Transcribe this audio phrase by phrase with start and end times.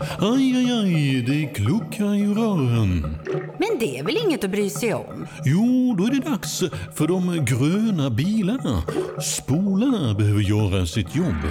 [0.00, 3.16] Aj, aj, aj, det kluckar i rören.
[3.58, 5.26] Men det är väl inget att bry sig om?
[5.44, 6.62] Jo, då är det dags
[6.94, 8.82] för de gröna bilarna.
[9.22, 11.42] Spolarna behöver göra sitt jobb.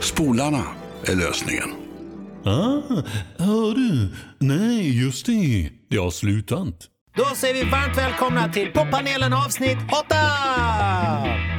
[0.00, 0.62] Spolarna
[1.06, 1.68] är lösningen.
[2.44, 3.02] Ah,
[3.38, 4.08] hör du?
[4.38, 5.70] Nej, just det.
[5.90, 6.74] Det har slutat.
[7.16, 10.16] Då säger vi varmt välkomna till Poppanelen avsnitt 8!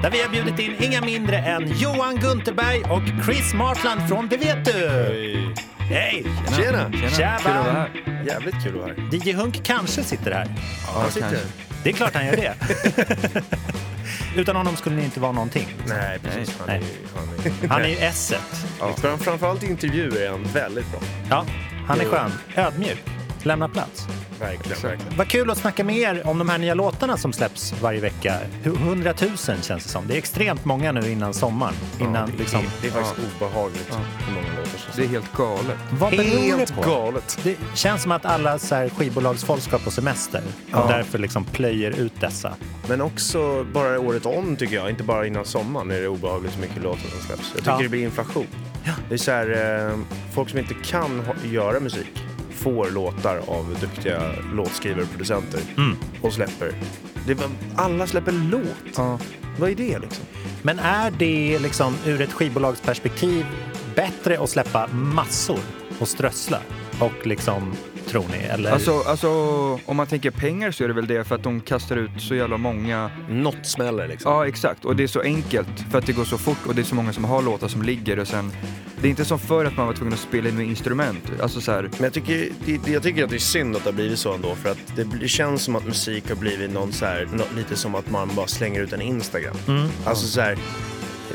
[0.04, 4.38] Där vi har bjudit in inga mindre än Johan Gunterberg och Chris Marsland från Det
[4.38, 4.72] vet du!
[4.90, 5.54] Hej!
[5.92, 6.92] Tjena!
[6.92, 8.24] Kul att vara här.
[8.28, 9.10] Jävligt kul att vara här.
[9.28, 10.56] DJ Hunk kanske sitter här.
[10.96, 11.48] Han sitter kanske.
[11.84, 12.54] Det är klart han gör det.
[14.36, 15.68] Utan honom skulle ni inte vara någonting.
[15.86, 16.56] Nej, precis.
[16.60, 16.84] Han är, Nej.
[17.16, 17.24] han
[17.64, 18.66] är, Han är ju esset.
[18.80, 18.94] ja.
[18.98, 21.00] Fram- Framförallt i intervjuer är han väldigt bra.
[21.30, 21.46] Ja,
[21.88, 22.32] han är skön.
[22.56, 23.04] Ödmjuk.
[23.46, 24.08] Lämna plats.
[24.40, 25.18] Verkligen, verkligen.
[25.18, 28.36] Vad kul att snacka med er om de här nya låtarna som släpps varje vecka.
[28.64, 30.08] 100 000 känns det som.
[30.08, 31.74] Det är extremt många nu innan sommaren.
[32.00, 35.34] Innan, det, är- liksom, det är faktiskt obehagligt hur många låtar som Det är helt
[35.38, 35.78] galet.
[35.92, 36.82] vad beror det Helt på?
[36.82, 37.40] galet.
[37.44, 40.42] Det känns som att alla så här, skivbolagsfolk ska på semester
[40.74, 42.54] och därför liksom plöjer ut dessa.
[42.88, 46.60] Men också bara året om tycker jag, inte bara innan sommaren är det obehagligt så
[46.60, 47.52] mycket låtar som släpps.
[47.56, 47.78] Jag tycker Ja.
[47.82, 48.48] det blir inflation.
[49.10, 49.98] Det är så här, eh,
[50.34, 52.24] folk som inte kan ha, göra musik
[52.64, 54.22] får låtar av duktiga
[54.54, 55.98] låtskrivare och producenter Mm.
[56.22, 56.72] och släpper.
[57.28, 57.38] Det
[57.76, 58.98] alla släpper låt.
[59.60, 60.26] Vad är det liksom?
[60.62, 63.46] Men är det liksom ur ett skivbolagsperspektiv
[63.96, 65.60] bättre att släppa massor
[66.00, 66.60] och strössla?
[67.00, 67.74] Och liksom,
[68.08, 68.38] tror ni?
[68.38, 68.72] Eller?
[68.72, 69.30] Alltså, alltså,
[69.86, 72.36] om man tänker pengar så är det väl det för att de kastar ut så
[72.36, 73.12] jävla många.
[73.30, 74.32] Något smäller liksom.
[74.32, 74.86] Ja, exakt.
[74.86, 76.96] Och det är så enkelt för att det går så fort och det är så
[76.96, 78.52] många som har låtar som ligger och sen.
[79.02, 81.32] Det är inte som förr att man var tvungen att spela in med instrument.
[81.42, 83.90] Alltså så här, Men jag tycker, det, jag tycker att det är synd att det
[83.90, 87.06] har blivit så ändå för att det, känns som att musik har blivit någon så
[87.06, 89.56] här, lite som att man bara slänger ut en Instagram.
[90.06, 90.52] Alltså så här,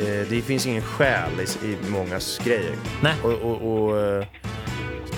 [0.00, 1.31] eh, det finns ingen själ
[1.62, 2.75] i, i mångas grejer.
[3.03, 3.14] Nej.
[3.22, 4.25] Och, och, och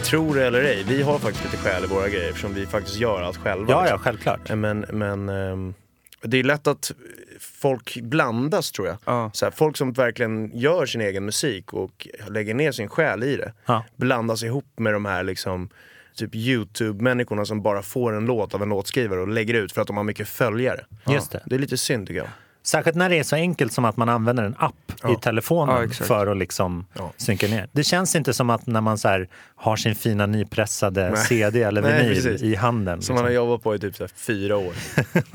[0.09, 2.67] eh, tro det eller ej, vi har faktiskt lite själ i våra grejer eftersom vi
[2.67, 3.73] faktiskt gör allt själva.
[3.73, 3.98] ja, ja, liksom.
[3.98, 4.55] självklart.
[4.56, 5.75] Men, men ehm,
[6.23, 6.93] det är lätt att
[7.41, 8.97] folk blandas tror jag.
[9.05, 9.31] Ja.
[9.34, 13.37] Så här, folk som verkligen gör sin egen musik och lägger ner sin själ i
[13.37, 13.84] det Ja.
[13.97, 15.69] blandas ihop med de här liksom
[16.15, 19.87] typ Youtube-människorna som bara får en låt av en låtskrivare och lägger ut för att
[19.87, 20.84] de har mycket följare.
[21.06, 21.43] Just det.
[21.47, 22.28] Det är lite synd tycker jag.
[22.62, 25.14] Särskilt när det är så enkelt som att man använder en app i Ja.
[25.14, 27.12] telefonen Ja, för att liksom Ja.
[27.16, 27.69] synka ner.
[27.72, 29.24] Det känns inte som att när man så
[29.56, 31.24] har sin fina nypressade Nej.
[31.24, 32.42] CD eller Nej, vinyl precis.
[32.42, 33.02] i handen.
[33.02, 33.44] Som man har liksom.
[33.46, 34.72] jobbat på i typ så fyra år.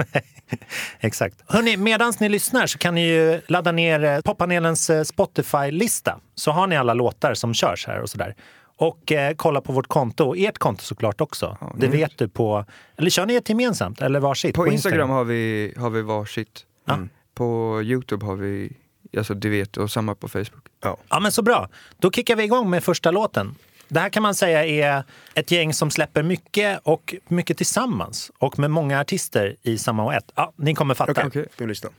[0.99, 1.35] Exakt.
[1.47, 6.19] Hörrni, medan ni lyssnar så kan ni ju ladda ner eh, poppanelens eh, Spotify-lista.
[6.35, 8.35] Så har ni alla låtar som körs här och sådär.
[8.77, 11.57] Och eh, kolla på vårt konto, och ert konto såklart också.
[11.77, 12.65] det vet du på...
[12.97, 14.55] Eller kör ni ett gemensamt eller varsitt?
[14.55, 16.65] på Instagram har vi, har vi varsitt.
[16.89, 17.09] Mm.
[17.33, 18.71] På Youtube har vi,
[19.17, 20.67] alltså du vet, och samma på Facebook.
[21.09, 21.69] Ja, men så bra.
[21.97, 23.55] Då kickar vi igång med första låten.
[23.87, 28.59] Det här kan man säga är ett gäng som släpper mycket och mycket tillsammans och
[28.59, 30.31] med många artister i samma och ett.
[30.35, 31.27] Ja, ni kommer fatta.
[31.27, 31.45] Okej.
[31.53, 31.89] Ska vi lyssna?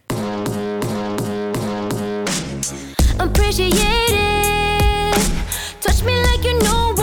[3.19, 5.15] appreciate it.
[5.81, 6.94] Touch me like you know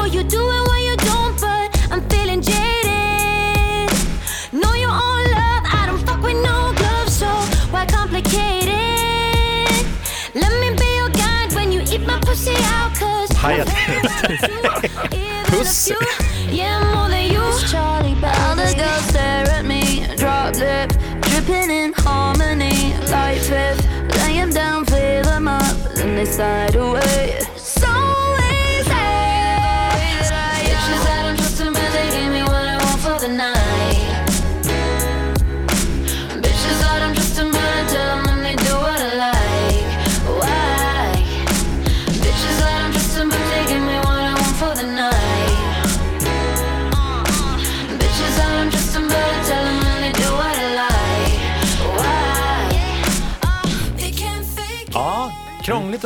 [12.01, 15.45] guide when my pussy out, cause Hajat.
[15.47, 15.95] pussy.
[16.51, 17.39] Yeah, more than you.
[17.69, 20.91] Charlie, but other girls stare at me, drop lip,
[21.21, 23.85] dripping in harmony, like fifth.
[24.17, 27.10] Lay 'em down, fill 'em up, then they slide away.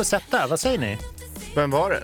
[0.06, 0.46] Sätta.
[0.46, 0.98] Vad säger ni?
[1.54, 2.02] Vem var det?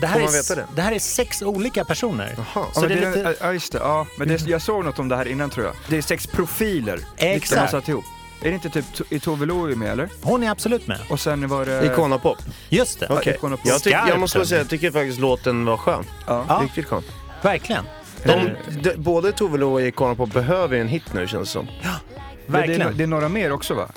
[0.00, 0.66] Det här, är, det?
[0.76, 2.34] det här är sex olika personer.
[2.36, 2.46] Jaha.
[2.54, 3.36] Ja, Så det är det är- lite...
[3.40, 4.06] Ja just det, ja.
[4.18, 5.74] Men det, jag såg något om det här innan tror jag.
[5.88, 7.00] Det är sex profiler.
[7.16, 7.50] Exakt.
[7.54, 8.04] De har satt ihop.
[8.42, 10.08] Är det inte typ, är Tove Lo med eller?
[10.22, 10.98] Hon är absolut med.
[11.10, 11.86] Och sen var det...
[11.86, 12.38] Ikonapop?
[12.68, 13.06] Just det.
[13.10, 13.34] Okej.
[13.34, 16.04] Icon of Jag, tyck, jag måste säga, jag tycker faktiskt låten var skön.
[16.26, 16.44] Ja.
[16.48, 16.60] Ja.
[16.64, 17.02] Riktigt skön.
[17.42, 17.84] Verkligen.
[18.24, 18.50] De,
[18.82, 21.66] de, både Tove Lo och Ikonapop behöver ju en hit nu känns det som.
[21.66, 21.82] Men
[22.46, 22.96] Det, är, Verkligen.
[22.96, 23.88] det är några mer också va?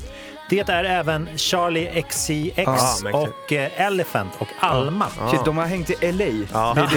[0.50, 5.08] Det är även Charlie XCX Ah, och eh, Elephant och Alma.
[5.32, 6.26] Shit, de har hängt i LA.
[6.54, 6.88] Ja.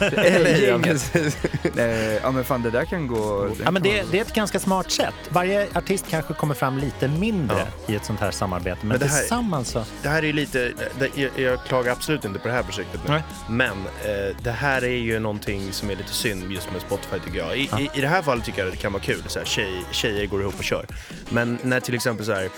[0.00, 1.12] Det är det gänget.
[1.74, 3.48] Det är LA, ja, ja men fan det där kan gå...
[3.64, 5.14] Ja, men det, det är ett ganska smart sätt.
[5.28, 9.06] Varje artist kanske kommer fram lite mindre i ett sånt här samarbete, men, Men det
[9.06, 9.84] här- tillsammans så...
[10.02, 13.00] Det här är ju lite, det, jag, jag klagar absolut inte på det här projektet
[13.06, 13.10] nu.
[13.12, 13.22] Nej.
[13.48, 13.70] Men
[14.04, 17.56] eh, det här är ju någonting som är lite synd just med Spotify tycker jag.
[17.56, 19.82] I, i, i det här fallet tycker jag det kan vara kul, så här, tjej,
[19.90, 20.86] tjejer går ihop och kör.
[21.28, 22.48] Men när till exempel så här,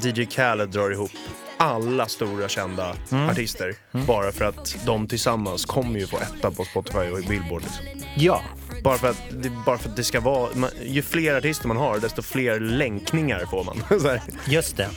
[0.00, 1.10] DJ Khaled drar ihop
[1.56, 3.28] alla stora kända Mm.
[3.28, 3.74] artister
[4.06, 7.62] bara för att de tillsammans kommer ju få etta på Spotify och Billboard.
[7.62, 7.84] Liksom.
[8.16, 8.40] Ja,
[8.84, 11.76] Bara, för att, det, bara för att det ska vara, man, ju fler artister man
[11.76, 13.82] har desto fler länkningar får man.
[14.48, 14.88] just det.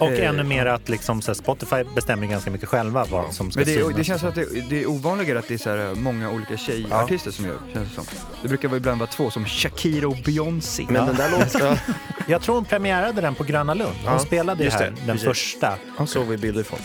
[0.00, 3.50] Och Eh, ännu mer att liksom, så här, Spotify bestämmer ganska mycket själva vad som
[3.50, 3.96] ska Men det, synas.
[3.96, 6.56] det känns som att det, det är ovanligare att det är så här många olika
[6.56, 8.04] tjejartister som gör känns det som.
[8.42, 10.86] Det brukar vara ibland vara två som Shakira och Beyoncé.
[10.88, 11.76] Men den där låten, ja,
[12.26, 13.94] Jag tror hon premiärade den på Gröna Lund.
[14.04, 15.24] Hon Ja, spelade ju just här, det, den precis.
[15.28, 15.78] första.
[16.06, 16.78] såg vi bilder från.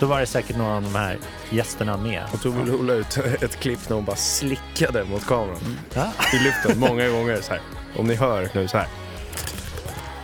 [0.00, 1.18] Då var det säkert några av de här
[1.50, 2.22] gästerna med.
[2.32, 6.06] Och tog väl ut ett klipp när hon bara slickade mot kameran Ja.
[6.34, 7.60] i luften många gånger så här.
[7.96, 8.86] Om ni hör nu så här.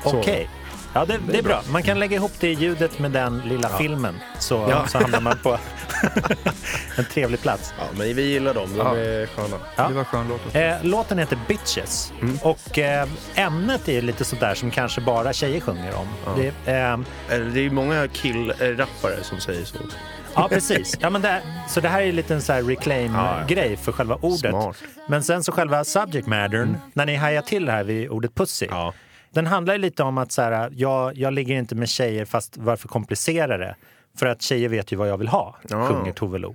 [0.04, 0.50] Okej.
[0.94, 1.62] Ja, det, det är bra.
[1.72, 4.86] Man kan lägga ihop det ljudet med den lilla filmen så, Ja.
[4.86, 5.58] så hamnar man på
[6.96, 7.74] en trevlig plats.
[7.78, 8.68] Ja, men vi gillar dem.
[8.76, 8.96] De Ja.
[8.96, 9.56] är sköna.
[9.76, 9.88] Ja.
[9.88, 10.54] Det var skön låt.
[10.54, 12.12] Eh, låten heter Bitches
[12.42, 16.06] och eh, ämnet är lite sådär som kanske bara tjejer sjunger om.
[16.36, 16.98] Det, eh,
[17.54, 19.76] Det är många kill-rappare som säger så.
[20.34, 20.96] ja, precis.
[21.00, 24.38] Ja, men det, så det här är lite en så reclaim-grej för själva ordet.
[24.50, 24.76] Smart.
[25.08, 28.66] Men sen så själva subject mattern, när ni hajar till det här vid ordet pussy.
[29.30, 32.56] Den handlar ju lite om att så här, jag, jag ligger inte med tjejer fast
[32.56, 33.76] varför komplicera det?
[34.18, 35.88] För att tjejer vet ju vad jag vill ha, Ja.
[35.88, 36.54] sjunger Tove Lo.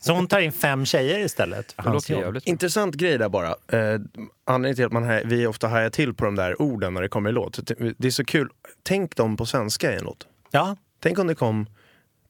[0.00, 1.76] Så hon tar in fem tjejer istället.
[2.44, 3.48] Intressant grej där bara.
[3.48, 4.00] Eh,
[4.44, 7.08] anledningen till att man här, vi ofta hajar till på de där orden när det
[7.08, 7.60] kommer i låt.
[7.98, 8.48] Det är så kul.
[8.82, 10.26] Tänk dem på svenska i en låt.
[10.50, 11.66] Ja, Tänk om det kom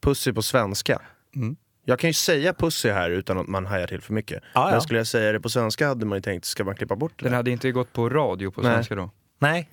[0.00, 1.00] pussy på svenska.
[1.36, 1.56] Mm.
[1.84, 4.42] Jag kan ju säga pussy här utan att man hajar till för mycket.
[4.54, 4.70] Ja.
[4.70, 7.12] Men skulle jag säga det på svenska hade man ju tänkt, ska man klippa bort
[7.16, 7.24] det?
[7.24, 8.72] Den hade inte gått på radio på Nej.
[8.72, 9.10] svenska då.
[9.38, 9.68] nej.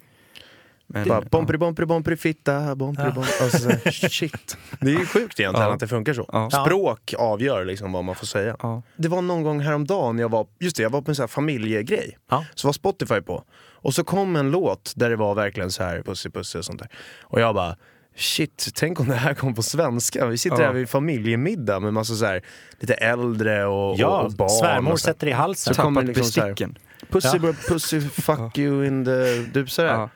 [0.93, 3.23] Men, Bara bompri bompri bompri fitta, bompri bom.
[3.41, 4.57] Alltså, så shit.
[4.81, 5.73] Det är ju sjukt egentligen Ja.
[5.73, 6.25] att det funkar så.
[6.31, 6.49] Ja.
[6.65, 8.55] Språk avgör liksom vad man får säga.
[8.61, 8.81] Ja.
[8.95, 11.23] Det var någon gång häromdagen när jag var, just det, jag var på en sån
[11.23, 12.17] här familjegrej.
[12.29, 12.45] Ja.
[12.55, 13.43] Så var Spotify på.
[13.81, 16.79] Och så kom en låt där det var verkligen så här pussy pussy och sånt
[16.79, 16.89] där.
[17.21, 17.75] Och jag bara
[18.15, 20.25] Shit, tänk om det här kom på svenska.
[20.25, 20.65] Vi sitter Ja.
[20.65, 22.41] här vid familjemiddag med massa så här,
[22.79, 24.49] lite äldre och, Ja, och, och barn.
[24.49, 25.73] svärmor och så sätter i halsen.
[25.75, 26.77] Så kommer Tappat liksom så här- besticken.
[27.09, 27.39] Pussy, Ja.
[27.39, 29.35] bro, pussy fuck you in the...
[29.53, 30.09] Du, sådär.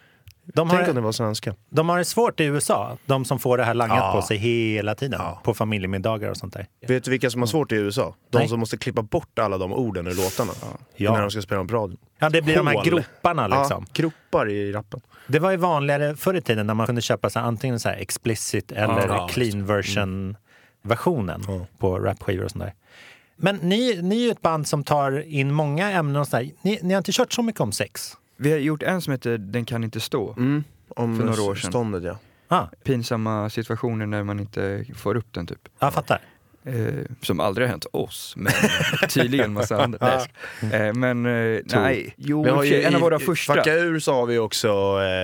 [0.45, 1.55] De Tänk om har, det var svenska.
[1.69, 4.11] de har det svårt i USA, de som får det här langat Ja.
[4.15, 5.19] på sig hela tiden.
[5.23, 5.41] Ja.
[5.43, 6.67] På familjemiddagar och sånt där.
[6.87, 8.15] Vet du vilka som har svårt i USA?
[8.29, 8.47] De Nej.
[8.47, 10.51] som måste klippa bort alla de orden ur låtarna.
[10.95, 11.13] Ja.
[11.13, 11.97] När de ska spela dem på radion.
[12.19, 12.85] Ja, det blir de här Hål.
[12.85, 13.85] groparna liksom.
[13.87, 15.01] Ja, gropar i rappen.
[15.27, 17.89] Det var ju vanligare förr i tiden när man kunde köpa så här, antingen så
[17.89, 20.37] här explicit eller clean version
[20.81, 21.43] versionen
[21.77, 22.73] på rapskivor och sånt där.
[23.35, 26.49] Men ni, ni är ju ett band som tar in många ämnen och sådär.
[26.61, 28.17] Ni, ni har inte kört så mycket om sex?
[28.37, 30.33] Vi har gjort en som heter Den kan inte stå.
[30.37, 30.63] Mm.
[30.89, 31.71] Om För några år sedan.
[31.71, 32.17] ståndet ja.
[32.47, 35.69] Ah, Pinsamma situationer när man inte får upp den typ.
[35.79, 36.21] jag fattar.
[36.65, 36.73] Eh,
[37.21, 38.53] som aldrig har hänt oss, men
[39.09, 39.99] tydligen massa andra.
[40.73, 43.53] Eh, men eh, nej, jo, Vi har ju en av våra i första.
[43.55, 44.67] Fucka ur så har vi också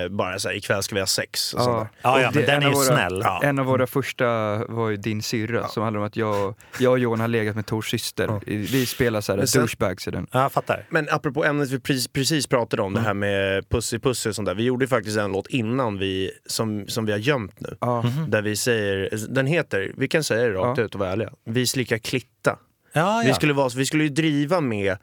[0.04, 1.54] eh, bara så här, ikväll ska vi ha sex.
[1.54, 1.88] Och Ja, där.
[2.02, 3.22] Ja, ja, Och men den en är av ju våra, snäll.
[3.24, 3.42] Ja.
[3.44, 4.26] En av våra första
[4.66, 7.66] var ju Din syrra som handlar om att jag, jag och Johan har legat med
[7.66, 8.40] Tors syster.
[8.46, 10.28] Vi spelar så här Men sen- douchebags i den.
[10.32, 10.86] Ja, fattar.
[10.90, 13.08] Men apropå ämnet vi precis, precis pratade om, det Mm.
[13.08, 14.56] här med pussy pussy och sånt där.
[14.56, 17.78] Vi gjorde faktiskt en låt innan vi, som, som vi har gömt nu.
[17.82, 18.04] Ja.
[18.28, 20.84] Där vi säger, den heter, vi kan säga det rakt Ja.
[20.86, 21.29] ut och vara ärliga.
[21.46, 22.58] Vi slickar klitta.
[22.94, 23.36] Ja, Vi, ja.
[23.36, 24.98] skulle vara, vi skulle ju driva med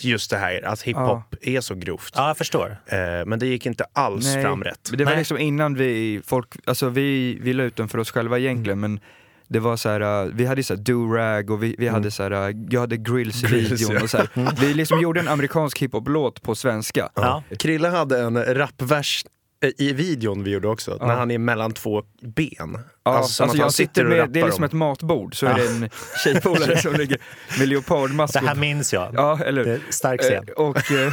[0.00, 2.12] just det här att hiphop är så grovt.
[2.16, 2.76] ja jag förstår.
[2.86, 4.88] Eh, men det gick inte alls Nej, fram rätt.
[4.90, 5.18] men Det var Nej.
[5.18, 9.00] liksom innan vi, folk, alltså vi, vi la ut den för oss själva egentligen men
[9.48, 12.22] det var så här, uh, vi hade så här do-rag och vi, vi hade så
[12.22, 13.58] här, uh, jag hade grills i Mm.
[13.58, 14.02] Videon ja.
[14.02, 14.60] och så här.
[14.60, 17.08] Vi liksom gjorde en amerikansk hiphop-låt på svenska.
[17.14, 17.42] Ja.
[17.58, 19.30] Krille hade en rappvers eh,
[19.62, 21.06] i videon vi gjorde också, Ja.
[21.06, 22.78] när han är mellan två ben.
[23.04, 25.54] Ja, alltså han jag sitter och med, det är liksom om- ett matbord, så är
[25.54, 25.90] det en
[26.24, 27.18] tjejpolare som ligger
[27.58, 28.32] med leopardmask.
[28.34, 29.14] Det här och- minns jag.
[29.14, 30.44] Ja, eller Det är stark scen.
[30.48, 31.12] Eh, och, eh, eh,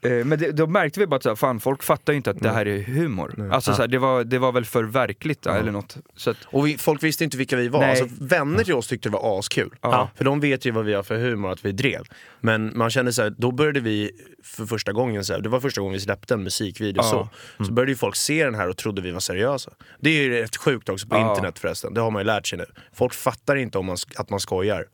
[0.00, 2.40] men det, då märkte vi bara att så här, fan, folk fattar ju inte att
[2.40, 3.50] det här är humor.
[3.52, 5.96] Alltså, så här, det, var, det var väl för verkligt då, eller något.
[6.16, 7.80] Så att, Och vi, folk visste inte vilka vi var.
[7.80, 7.90] Nej.
[8.00, 9.74] Alltså, vänner till oss tyckte det var askul.
[9.80, 10.10] Ja.
[10.16, 12.02] För de vet ju vad vi har för humor, att vi drev.
[12.40, 14.10] Men man kände så här, då började vi
[14.42, 17.28] för första gången, så här, det var första gången vi släppte en musikvideo Ja.
[17.58, 17.64] så.
[17.64, 19.70] Så började ju folk se den här och trodde vi var seriösa.
[20.00, 21.30] Det är ju rätt sjukt också på Ja.
[21.30, 22.66] internet förresten, det har man ju lärt sig nu.
[22.92, 24.86] Folk fattar inte om man, att man skojar.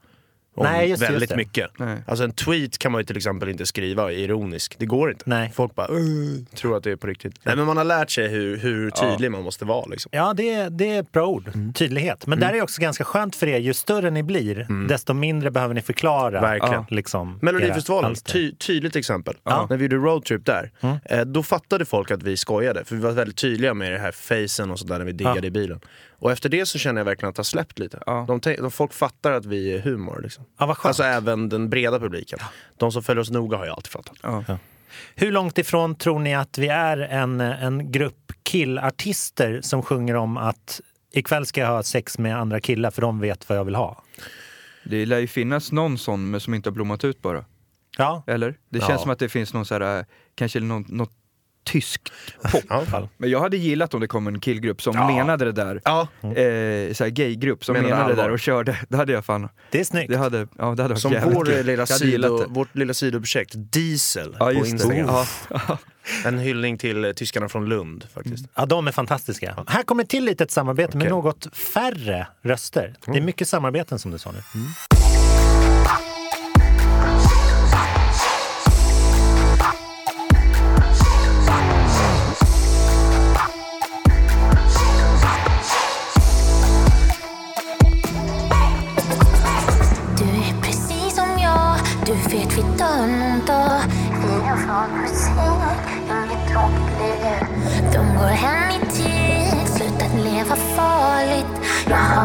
[0.55, 1.71] Om Nej, just väldigt just mycket.
[1.79, 1.99] Nej.
[2.07, 4.75] Alltså en tweet kan man ju till exempel inte skriva ironisk.
[4.79, 5.23] Det går inte.
[5.27, 5.53] Nej.
[5.55, 7.35] Folk bara "Uh", tror att det är på riktigt.
[7.43, 10.11] Nej men man har lärt sig hur, hur tydlig man måste vara liksom.
[10.15, 11.49] Ja, det, det är ett bra ord.
[11.55, 11.73] Mm.
[11.73, 12.27] Tydlighet.
[12.27, 13.59] Men där är också ganska skönt för er.
[13.59, 16.41] Ju större ni blir, desto mindre behöver ni förklara.
[16.41, 16.85] Verkligen.
[16.91, 19.35] Liksom, Melodifestivalen, ty tydligt exempel.
[19.45, 19.55] Ja.
[19.57, 19.67] Mm.
[19.71, 20.71] När vi gjorde roadtrip där,
[21.05, 22.85] eh, då fattade folk att vi skojade.
[22.85, 25.45] För vi var väldigt tydliga med det här facen och sådär när vi diggade Ja.
[25.47, 25.81] i bilen.
[26.19, 28.03] Och efter det så känner jag verkligen att det har släppt lite.
[28.07, 28.25] Ja.
[28.29, 30.21] De, tänk- de, folk fattar att vi är humor.
[30.23, 30.45] Liksom.
[30.59, 30.87] Ja, vad skönt.
[30.89, 32.39] Alltså även den breda publiken.
[32.77, 34.17] De som följer oss noga har ju alltid fattat.
[34.23, 34.45] Ja.
[35.15, 40.37] Hur långt ifrån tror ni att vi är en, en grupp killartister som sjunger om
[40.37, 40.81] att
[41.13, 44.03] ikväll ska jag ha sex med andra killar för de vet vad jag vill ha?
[44.85, 47.45] Det lär ju finnas någon sån men som inte har blommat ut bara.
[47.99, 48.55] Ja, Eller?
[48.69, 48.99] Det känns Ja.
[48.99, 50.05] som att det finns någon så här, äh,
[50.35, 51.13] kanske någon, något
[51.65, 52.13] tyskt
[52.53, 52.65] pop.
[52.69, 53.09] Ja.
[53.17, 55.07] Men jag hade gillat om det kom en killgrupp som Ja.
[55.07, 55.81] menade det där.
[55.85, 58.79] Ja, Eh, så här gaygrupp som Menade menade, det där och körde.
[58.89, 60.11] Det hade jag fan, det är snyggt.
[60.13, 61.67] det hade, ja, det hade som vår kul.
[61.67, 62.47] lilla sido, det.
[62.49, 64.53] vårt lilla sidoprojekt Diesel Ja, på.
[64.53, 65.07] Instagram.
[65.51, 65.79] Ja.
[66.25, 68.47] En hyllning till eh, tyskarna från Lund faktiskt.
[68.55, 69.65] Ja, de är fantastiska.
[69.67, 71.33] Här kommer till lite ett samarbete med Okej.
[71.33, 72.95] något färre röster.
[73.07, 74.39] Det är mycket samarbeten som du sa nu.
[74.53, 74.59] Du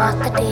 [0.10, 0.51] hatar det,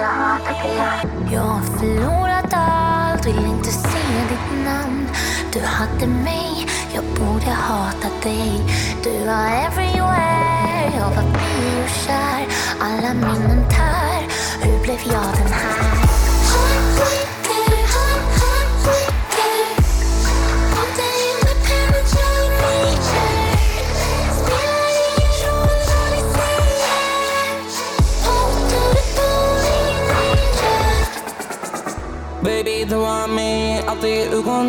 [0.00, 1.34] jag hatar det.
[1.34, 3.98] Jag har förlorat allt, vill inte se
[4.28, 5.08] ditt namn.
[5.52, 8.60] Du hade mig, jag borde hata dig.
[9.04, 12.46] Du var everywhere, jag var biokär.
[12.80, 14.26] Alla minnen tär,
[14.60, 15.95] hur blev jag den här?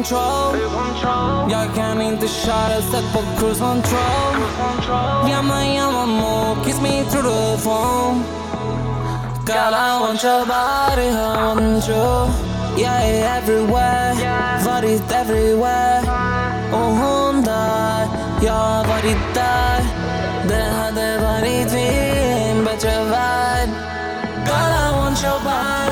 [0.09, 5.29] Kontroll Jag kan inte köra, sätt på cruise control.
[5.29, 8.23] Yamma, yamma, mo, kiss me through the phone.
[9.45, 12.47] Girl, I want your body, I want you.
[12.77, 14.15] Yeah, everywhere,
[14.65, 16.01] varit everywhere
[16.71, 18.07] Och hon där,
[18.41, 19.81] jag har varit där
[20.47, 23.69] Det hade varit vi i en bättre värld
[24.45, 25.86] Girl, I want your body, I want you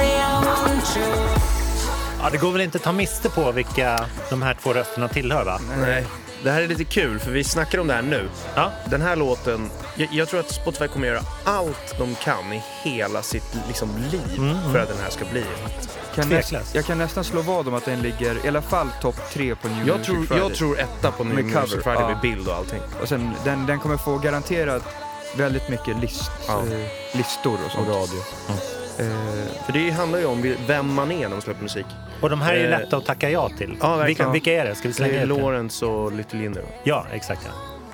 [2.26, 5.46] Ja, det går väl inte att ta miste på vilka de här två rösterna tillhör
[5.46, 5.60] va?
[5.78, 6.06] Nej.
[6.44, 8.30] Det här är lite kul för vi snackar om det här nu.
[8.56, 8.72] Ja.
[8.86, 13.22] Den här låten, jag, jag tror att Spotify kommer göra allt de kan i hela
[13.22, 15.46] sitt liksom, liv för att den här ska bli.
[16.16, 16.52] Kan Tveklöst.
[16.52, 19.56] näst, jag kan nästan slå vad om att den ligger i alla fall topp tre
[19.56, 20.38] på New Jag Music tror, Friday.
[20.40, 22.08] jag tror etta på New Med Music cover, Friday ja.
[22.08, 22.82] med bild och allting.
[23.02, 24.84] Och sen, den, den kommer få garanterat
[25.38, 26.60] väldigt mycket list, Ja.
[26.60, 27.88] eh, listor och Och sånt.
[27.88, 28.20] radio.
[28.50, 28.56] Eh,
[29.66, 31.86] För det handlar ju om vem man är när man släpper musik.
[32.22, 33.78] Och de här är ju Eh, lätta att tacka ja till.
[33.82, 34.76] ja, vilka, vilka är det?
[34.76, 35.26] Ska vi Det slänga är det?
[35.26, 36.64] Lawrence och Little Jinder.
[36.84, 37.42] Ja, exakt.
[37.46, 37.52] Ja.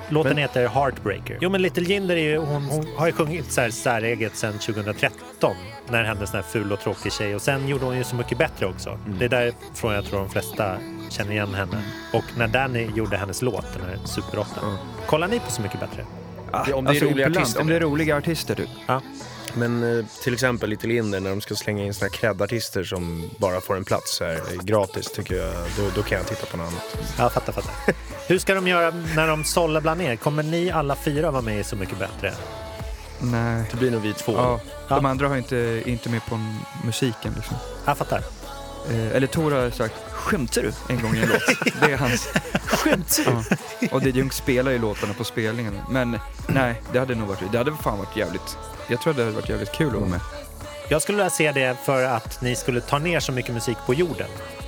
[0.10, 1.38] Låten Men- heter Heartbreaker.
[1.42, 4.54] Jo, men Little Jinder är ju, hon, hon har ju sjungit så här säreget sedan
[4.60, 5.56] 2013
[5.90, 7.36] när hennes sån här ful och tråkig tjej.
[7.36, 8.90] Och sen gjorde hon ju Så mycket bättre också.
[8.90, 9.20] Mm.
[9.20, 10.78] Det är därifrån jag tror de flesta
[11.10, 11.82] känner igen henne.
[12.14, 14.50] Och när Danny gjorde hennes låt, den här Super 8.
[15.06, 16.06] Kollar ni på Så mycket bättre?
[16.52, 17.62] ah, Det- om det är roliga ibland, artister.
[17.62, 18.70] Om det är roliga artister typ.
[18.88, 19.02] Ja.
[19.54, 23.30] Men eh, till exempel Little Jinder när de ska slänga in såna här cred-artister som
[23.38, 26.58] bara får en plats här, eh, gratis tycker jag, då, då kan jag titta på
[26.58, 26.98] något annat.
[27.18, 27.96] Ja, fattar, fattar.
[28.28, 30.16] Hur ska de göra när de sållar bland er?
[30.16, 32.34] Kommer ni alla fyra vara med i Så mycket bättre?
[33.20, 33.64] Nej.
[33.72, 34.32] Det blir nog vi två.
[34.32, 36.40] Ja, de andra har inte, inte med på
[36.86, 37.58] musiken liksom.
[37.86, 38.22] Jag fattar.
[38.90, 41.74] Eh, eller Tor har sagt “skämtar du?” en gång i en låt.
[41.82, 42.28] Det är hans...
[42.68, 43.20] Skämt!
[43.26, 43.44] Ja.
[43.92, 45.80] Och DJ Jung spelar ju låtarna på spelningen.
[45.90, 47.52] Men nej, det hade nog varit...
[47.52, 48.58] Det hade fan varit jävligt...
[48.90, 50.20] Jag tror det hade varit jävligt kul att vara med.
[50.90, 53.94] Jag skulle vilja se det för att ni skulle ta ner så mycket musik på
[53.94, 54.28] jorden.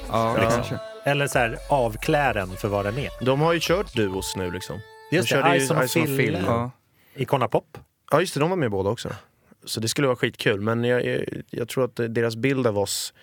[0.09, 0.49] Ja, Ja.
[0.51, 0.79] kanske.
[1.05, 3.09] Eller så här, avklä den för vad den är.
[3.25, 4.79] De har ju kört duos nu liksom.
[5.11, 6.43] Just de det, Ison och.
[6.47, 6.71] Ja.
[7.15, 7.77] Icona Pop.
[8.11, 9.09] Ja just det, de var med båda också.
[9.65, 10.61] Så det skulle vara skitkul.
[10.61, 13.13] Men jag, jag, jag tror att deras bild av oss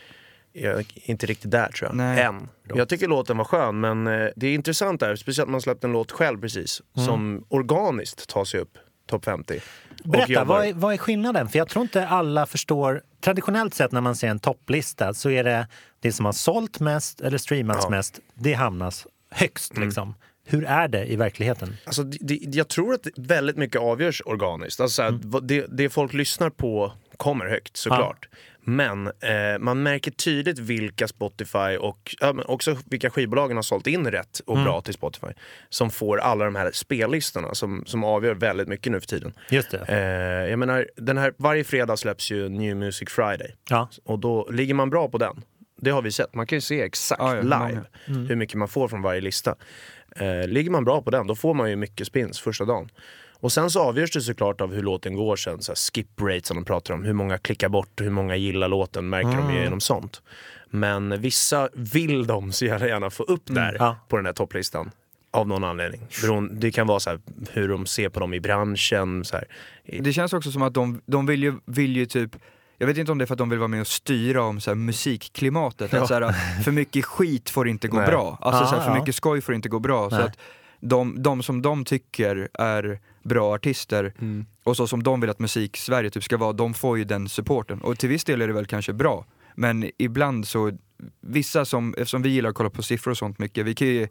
[0.55, 1.97] är inte riktigt där tror jag.
[1.97, 2.23] Nej.
[2.23, 2.49] Än.
[2.75, 5.85] Jag tycker låten var skön men eh, det är intressant där, speciellt när man släppt
[5.85, 6.83] en låt själv precis.
[7.07, 9.61] Som organiskt tar sig upp topp 50.
[10.05, 10.45] och Berätta, jobbar.
[10.47, 11.49] vad är, vad är skillnaden?
[11.49, 13.03] För jag tror inte alla förstår.
[13.21, 15.67] Traditionellt sett när man ser en topplista så är det
[16.01, 17.87] det som har sålt mest eller streamats Ja.
[17.87, 17.97] Mm.
[17.99, 19.77] mest, det hamnas högst.
[19.79, 20.15] Liksom.
[20.47, 21.77] Hur är det i verkligheten?
[21.85, 24.81] Alltså, det, det, jag tror att väldigt mycket avgörs organiskt.
[24.81, 28.29] Alltså, så här, vad- det, det folk lyssnar på kommer högt såklart.
[28.63, 34.07] Men eh, man märker tydligt vilka Spotify och ja, också vilka skivbolagen har sålt in
[34.11, 35.27] rätt och bra till Spotify.
[35.69, 39.33] Som får alla de här spellistorna som, som avgör väldigt mycket nu för tiden.
[39.51, 39.85] Just det.
[39.89, 43.55] Eh, jag menar, den här, varje fredag släpps ju New Music Friday.
[43.71, 43.89] Ja.
[44.05, 45.43] Och då ligger man bra på den.
[45.83, 46.35] Det har vi sett.
[46.35, 48.27] Man kan ju se exakt Ja, ja, live många.
[48.29, 49.55] hur mycket man får från varje lista.
[50.17, 52.89] Eh, ligger man bra på den, då får man ju mycket spins första dagen.
[53.41, 55.63] Och sen så avgörs det såklart av hur låten går sen.
[55.63, 57.05] Så skip rate som de pratar om.
[57.05, 60.23] Hur många klickar bort och hur många gillar låten märker de ju genom sånt.
[60.71, 63.97] Men vissa vill de så gärna, få upp där Ja.
[64.09, 64.91] på den här topplistan.
[65.33, 66.01] Av någon anledning.
[66.51, 67.21] Det kan vara så här,
[67.51, 69.25] hur de ser på dem i branschen.
[69.25, 69.45] Så här.
[70.01, 72.37] Det känns också som att de, de vill, ju, vill ju typ
[72.79, 74.61] jag vet inte om det är för att de vill vara med och styra om
[74.61, 75.95] så musikklimatet.
[75.95, 76.33] Att, så här,
[76.63, 78.07] för mycket skit får inte gå Nej.
[78.07, 78.39] bra.
[78.41, 78.99] Alltså, Ja, så här, för ja.
[79.01, 80.11] mycket skoj får inte gå bra.
[80.11, 80.39] Så att
[80.81, 84.13] de, de som de tycker är bra artister
[84.65, 87.81] och så som de vill att musik-Sverige typ ska vara, de får ju den supporten.
[87.81, 89.27] Och till viss del är det väl kanske bra.
[89.55, 90.73] Men ibland så,
[91.21, 94.09] vissa som, eftersom vi gillar att kolla på siffror och sånt mycket, vi kan ju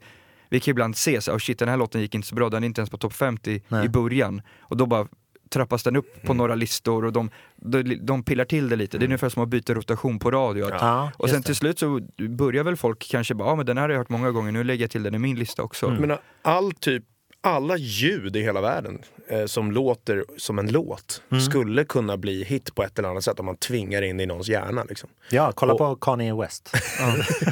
[0.48, 2.34] vi kan ju ibland se så här, oh shit den här låten gick inte så
[2.34, 3.86] bra, den är inte ens på topp 50 Nej.
[3.86, 4.42] i början.
[4.60, 5.06] Och då bara
[5.50, 8.98] trappas den upp på några listor och de, de, de pillar till det lite.
[8.98, 10.64] Det är ungefär som att byta rotation på radio.
[10.64, 13.66] Att, Ja, och sen till slut så börjar väl folk kanske bara, ja ah, men
[13.66, 15.62] den här har jag hört många gånger, nu lägger jag till den i min lista
[15.62, 15.86] också.
[15.86, 17.04] Jag menar, all typ,
[17.42, 22.74] alla ljud i hela världen eh, som låter som en låt skulle kunna bli hit
[22.74, 24.84] på ett eller annat sätt om man tvingar in det i någons hjärna.
[24.88, 25.10] Liksom.
[25.30, 26.70] Ja, kolla Och- på Kanye West.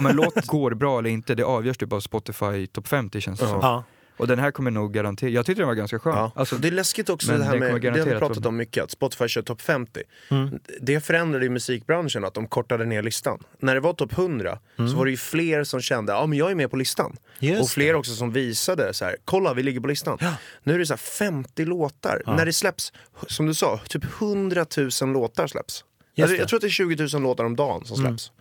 [0.01, 3.41] Om en låt går bra eller inte, det avgörs typ av Spotify topp 50 känns
[3.41, 3.59] det som.
[3.63, 3.85] Ja.
[4.19, 6.15] Och den här kommer nog garantera, jag tyckte den var ganska skön.
[6.17, 6.33] Ja.
[6.35, 8.91] Alltså, det är läskigt också det här med, det har vi pratat om mycket, att
[8.91, 10.03] Spotify kör topp 50.
[10.31, 10.59] Mm.
[10.81, 13.43] Det förändrade ju musikbranschen att de kortade ner listan.
[13.59, 16.51] När det var topp 100 så var det ju fler som kände, ja men jag
[16.51, 17.17] är med på listan.
[17.41, 17.55] Mm.
[17.55, 20.19] Just och fler också som visade så här, kolla vi ligger på listan.
[20.63, 22.23] Nu är det så här 50 låtar.
[22.27, 22.93] När det släpps,
[23.27, 24.67] som du sa, typ 100
[25.03, 25.85] 000 låtar släpps.
[26.19, 26.41] Alltså, det.
[26.41, 28.33] jag tror att det är 20 000 låtar om dagen som släpps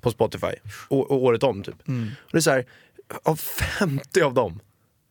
[0.00, 0.54] på Spotify.
[0.88, 1.74] Och, och året om typ.
[1.84, 2.66] Och det är så här,
[3.22, 4.60] av 50 av dem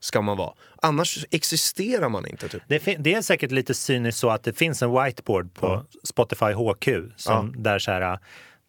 [0.04, 0.54] ska man vara.
[0.82, 2.64] Annars existerar man inte typ.
[2.68, 6.88] Det, det är säkert lite cyniskt så att det finns en whiteboard på Spotify HQ
[7.16, 8.20] som där så här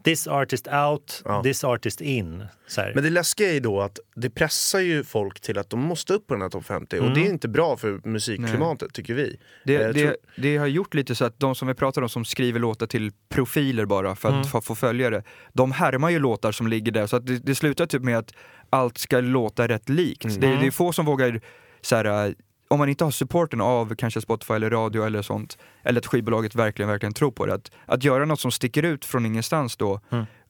[0.04, 1.42] This artist out, Ja.
[1.42, 2.44] this artist in.
[2.66, 2.92] Så här.
[2.94, 6.12] Men det läskiga är ju då att det pressar ju folk till att de måste
[6.14, 9.36] upp på den här topp 50 och det är inte bra för musikklimatet tycker vi.
[9.64, 12.08] Det, Eh, det, tror- det har gjort lite så att de som vi pratar om
[12.08, 16.52] som skriver låtar till profiler bara för att få, få följare, de härmar ju låtar
[16.52, 18.32] som ligger där så att det, det slutar typ med att
[18.70, 20.40] allt ska låta rätt likt.
[20.40, 21.40] Det, det är få som vågar
[21.80, 22.34] så här,
[22.68, 26.54] om man inte har supporten av kanske Spotify eller radio eller sånt, eller att skivbolaget
[26.54, 30.00] verkligen, verkligen tror på det, att, att göra något som sticker ut från ingenstans då,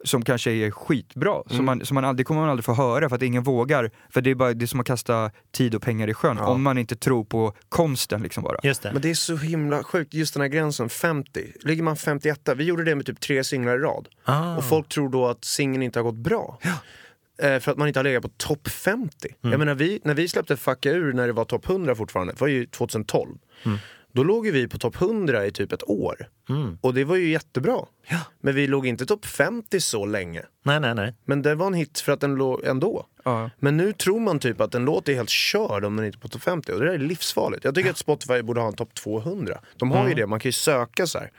[0.04, 3.16] som kanske är skitbra, som, man, som man aldrig kommer man aldrig få höra för
[3.16, 6.08] att ingen vågar, för det är, bara, det är som att kasta tid och pengar
[6.08, 8.58] i sjön, om man inte tror på konsten liksom bara.
[8.62, 8.92] Just det.
[8.92, 11.52] Men det är så himla sjukt, just den här gränsen 50.
[11.62, 14.08] Ligger man 51, vi gjorde det med typ tre singlar i rad.
[14.24, 14.56] Ah.
[14.56, 16.58] Och folk tror då att singeln inte har gått bra.
[16.62, 16.70] Eh,
[17.40, 19.28] för att man inte har legat på topp 50.
[19.42, 19.52] Mm.
[19.52, 22.40] Jag menar, vi, när vi släppte Fucka ur när det var topp 100 fortfarande, det
[22.40, 23.38] var ju 2012.
[23.64, 23.78] Mm.
[24.14, 26.28] Då låg ju vi på topp 100 i typ ett år.
[26.80, 27.78] Och det var ju jättebra.
[28.40, 30.42] Men vi låg inte topp 50 så länge.
[30.62, 31.14] Nej, nej, nej.
[31.24, 33.06] Men det var en hit för att den låg ändå.
[33.24, 33.50] Ja.
[33.58, 36.20] Men nu tror man typ att en låt är helt körd om den inte är
[36.20, 37.64] på topp 50 och det där är livsfarligt.
[37.64, 39.60] Jag tycker att Spotify borde ha en topp 200.
[39.76, 41.30] De har ju det, man kan ju söka så här.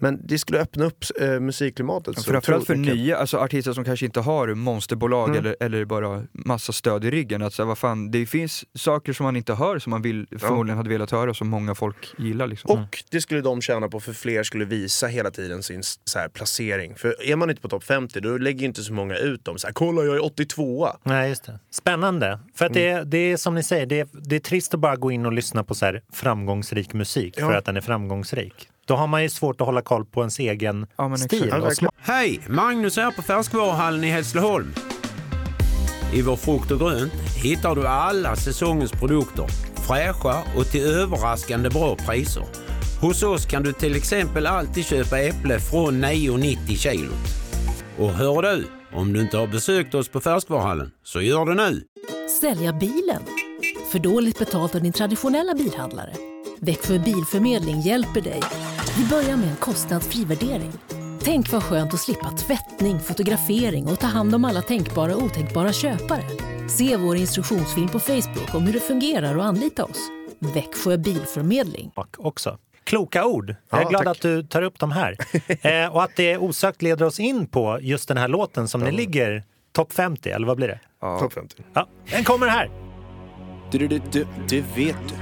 [0.00, 2.18] Men det skulle öppna upp eh, musikklimatet.
[2.18, 5.38] så Framförallt för nya alltså artister som kanske inte har monsterbolag Mm.
[5.38, 7.42] eller, eller bara massa stöd i ryggen.
[7.42, 10.26] Att, så här, vad fan, det finns saker som man inte hör som man vill,
[10.38, 12.46] förmodligen hade velat höra som många folk gillar.
[12.46, 12.70] Liksom.
[12.70, 16.28] Och det skulle de tjäna på för fler skulle visa hela tiden sin så här,
[16.28, 16.94] placering.
[16.94, 19.58] För är man inte på topp 50 då lägger inte så många ut dem.
[19.58, 21.58] Så här, Kolla jag är 82 Nej, just det.
[21.70, 22.38] Spännande.
[22.54, 24.96] För att det, det är som ni säger, det är, det är trist att bara
[24.96, 27.58] gå in och lyssna på så här framgångsrik musik för Ja.
[27.58, 28.68] att den är framgångsrik.
[28.88, 31.52] Då har man ju svårt att hålla koll på ens egen Ja, men stil.
[31.80, 31.90] Ja.
[31.98, 32.40] Hej!
[32.48, 34.74] Magnus här på Färskvaruhallen i Hässleholm.
[36.14, 39.46] I vår frukt och grönt hittar du alla säsongens produkter.
[39.74, 42.42] Fräscha och till överraskande bra priser.
[43.00, 47.12] Hos oss kan du till exempel alltid köpa äpple från 9,90 kilot.
[47.98, 51.84] Och hör du, om du inte har besökt oss på Färskvaruhallen, så gör det nu!
[52.40, 53.22] Sälja bilen?
[53.92, 56.12] För dåligt betalt av din traditionella bilhandlare?
[56.60, 58.42] Växjö Bilförmedling hjälper dig.
[58.96, 60.72] Vi börjar med en kostnadsfri värdering.
[61.22, 65.72] Tänk vad skönt att slippa tvättning, fotografering och ta hand om alla tänkbara och otänkbara
[65.72, 66.22] köpare.
[66.68, 69.98] Se vår instruktionsfilm på Facebook om hur det fungerar och anlita oss.
[70.38, 71.90] Växjö Bilförmedling.
[72.18, 72.58] också.
[72.84, 73.54] Kloka ord.
[73.70, 74.16] Jag är Ja, glad tack.
[74.16, 75.16] att du tar upp dem här.
[75.84, 78.92] eh, och att det osökt leder oss in på just den här låten som ni
[78.92, 80.80] ligger topp 50, eller vad blir det?
[81.20, 81.62] Topp 50.
[81.74, 82.70] Ja, den kommer här!
[83.70, 85.14] Du, du, du, du, vet du.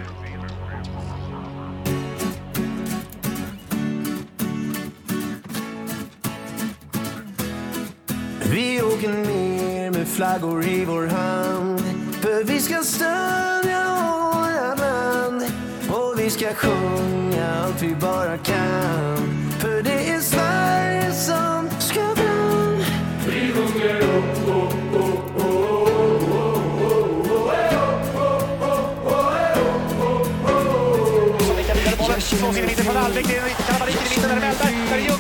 [8.57, 11.81] Vi åker ner med flaggor i vår hand
[12.21, 15.43] För vi ska stödja våra land
[15.91, 19.19] Och vi ska sjunga allt vi bara kan
[19.59, 22.79] För det är Sverige som ska fram
[23.27, 25.27] Vi sjunger upp, upp, upp,
[32.21, 33.29] Slås in i mitten från Alvik.
[33.29, 35.16] Det är Karabatic i mitten där det vältar.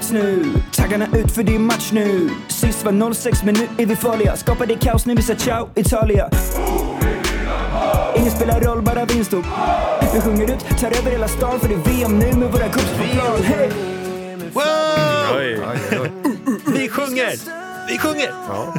[0.00, 3.86] Plats nu, taggarna ut för det är match nu Sist var 06 men nu är
[3.86, 6.30] vi farliga Skapade kaos när vi sa ciao Italia
[8.16, 9.32] Ingen spelar roll, bara vinst
[10.14, 12.90] Vi sjunger ut, tar över hela stan för det är VM nu med våra cups
[12.90, 13.70] på plan hey!
[15.34, 15.60] Oj.
[16.66, 17.32] Vi sjunger!
[17.88, 18.32] Vi sjunger!
[18.48, 18.74] Ja.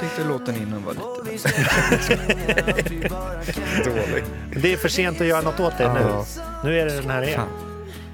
[0.00, 1.48] Tyckte låten innan var lite
[3.84, 4.24] Dålig.
[4.62, 6.00] Det är för sent att göra något åt det nu.
[6.00, 6.24] Ja.
[6.64, 7.71] Nu är det den här igen.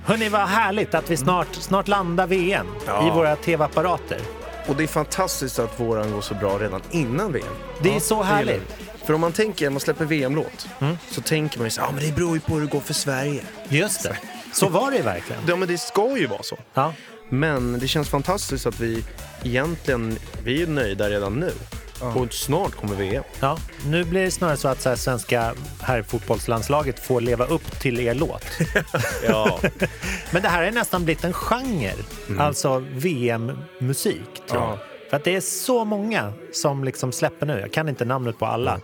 [0.09, 3.07] Hörni, vad härligt att vi snart, snart landar VM Ja.
[3.07, 4.21] i våra tv-apparater.
[4.67, 7.47] Och det är fantastiskt att våran går så bra redan innan VM.
[7.83, 8.75] Det är så härligt.
[9.05, 10.69] För om man tänker, när man släpper VM-låt,
[11.11, 12.95] så tänker man ju så ja men det beror ju på hur det går för
[12.95, 13.43] Sverige.
[13.69, 14.17] Just det.
[14.53, 15.43] Så var det verkligen.
[15.49, 16.59] Ja men det ska ju vara så.
[16.75, 16.93] Ja.
[17.29, 19.05] Men det känns fantastiskt att vi
[19.45, 21.53] egentligen, vi är nöjda redan nu.
[22.01, 23.25] Och snart kommer VM.
[23.41, 28.01] Ja, nu blir det snarare så att så här, svenska herrfotbollslandslaget får leva upp till
[28.01, 28.45] er låt.
[29.29, 29.61] Ja.
[30.31, 31.93] Men det här är nästan blivit en genre,
[32.29, 32.41] Mm.
[32.41, 34.43] alltså VM-musik.
[35.11, 38.47] För att det är så många som liksom släpper nu, jag kan inte namnet på
[38.47, 38.73] alla.
[38.75, 38.79] Eh,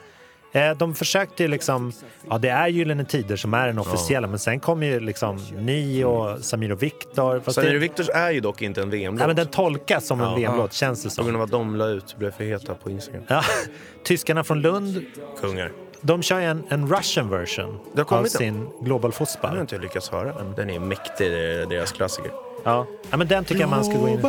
[0.76, 1.92] De försökte ju liksom,
[2.30, 6.04] ja det är Gyllene Tider som är den officiella, men sen kommer ju liksom ni
[6.04, 7.50] och Samir och Viktor.
[7.50, 9.18] Samir och Viktors är ju dock inte en VM-låt.
[9.18, 10.34] Nej, men den tolkas som en Ja.
[10.34, 11.24] VM-låt, känns det På som.
[11.24, 13.22] grund av att de la ut, blev för heta på Instagram.
[13.28, 13.42] Ja.
[14.04, 15.04] Tyskarna från Lund,
[15.40, 15.72] Kungar.
[16.00, 19.50] de kör ju en, en Russian version av sin Global Den har Fotboll.
[19.54, 20.34] jag inte lyckats höra.
[20.34, 21.30] men Den är mäktig,
[21.70, 22.30] deras klassiker.
[22.64, 22.86] Ja.
[23.10, 24.20] ja, men den tycker jag man ska gå in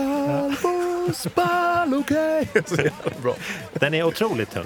[1.99, 2.47] okej.
[2.65, 3.35] Så jävla bra.
[3.73, 4.65] Den är otroligt tung.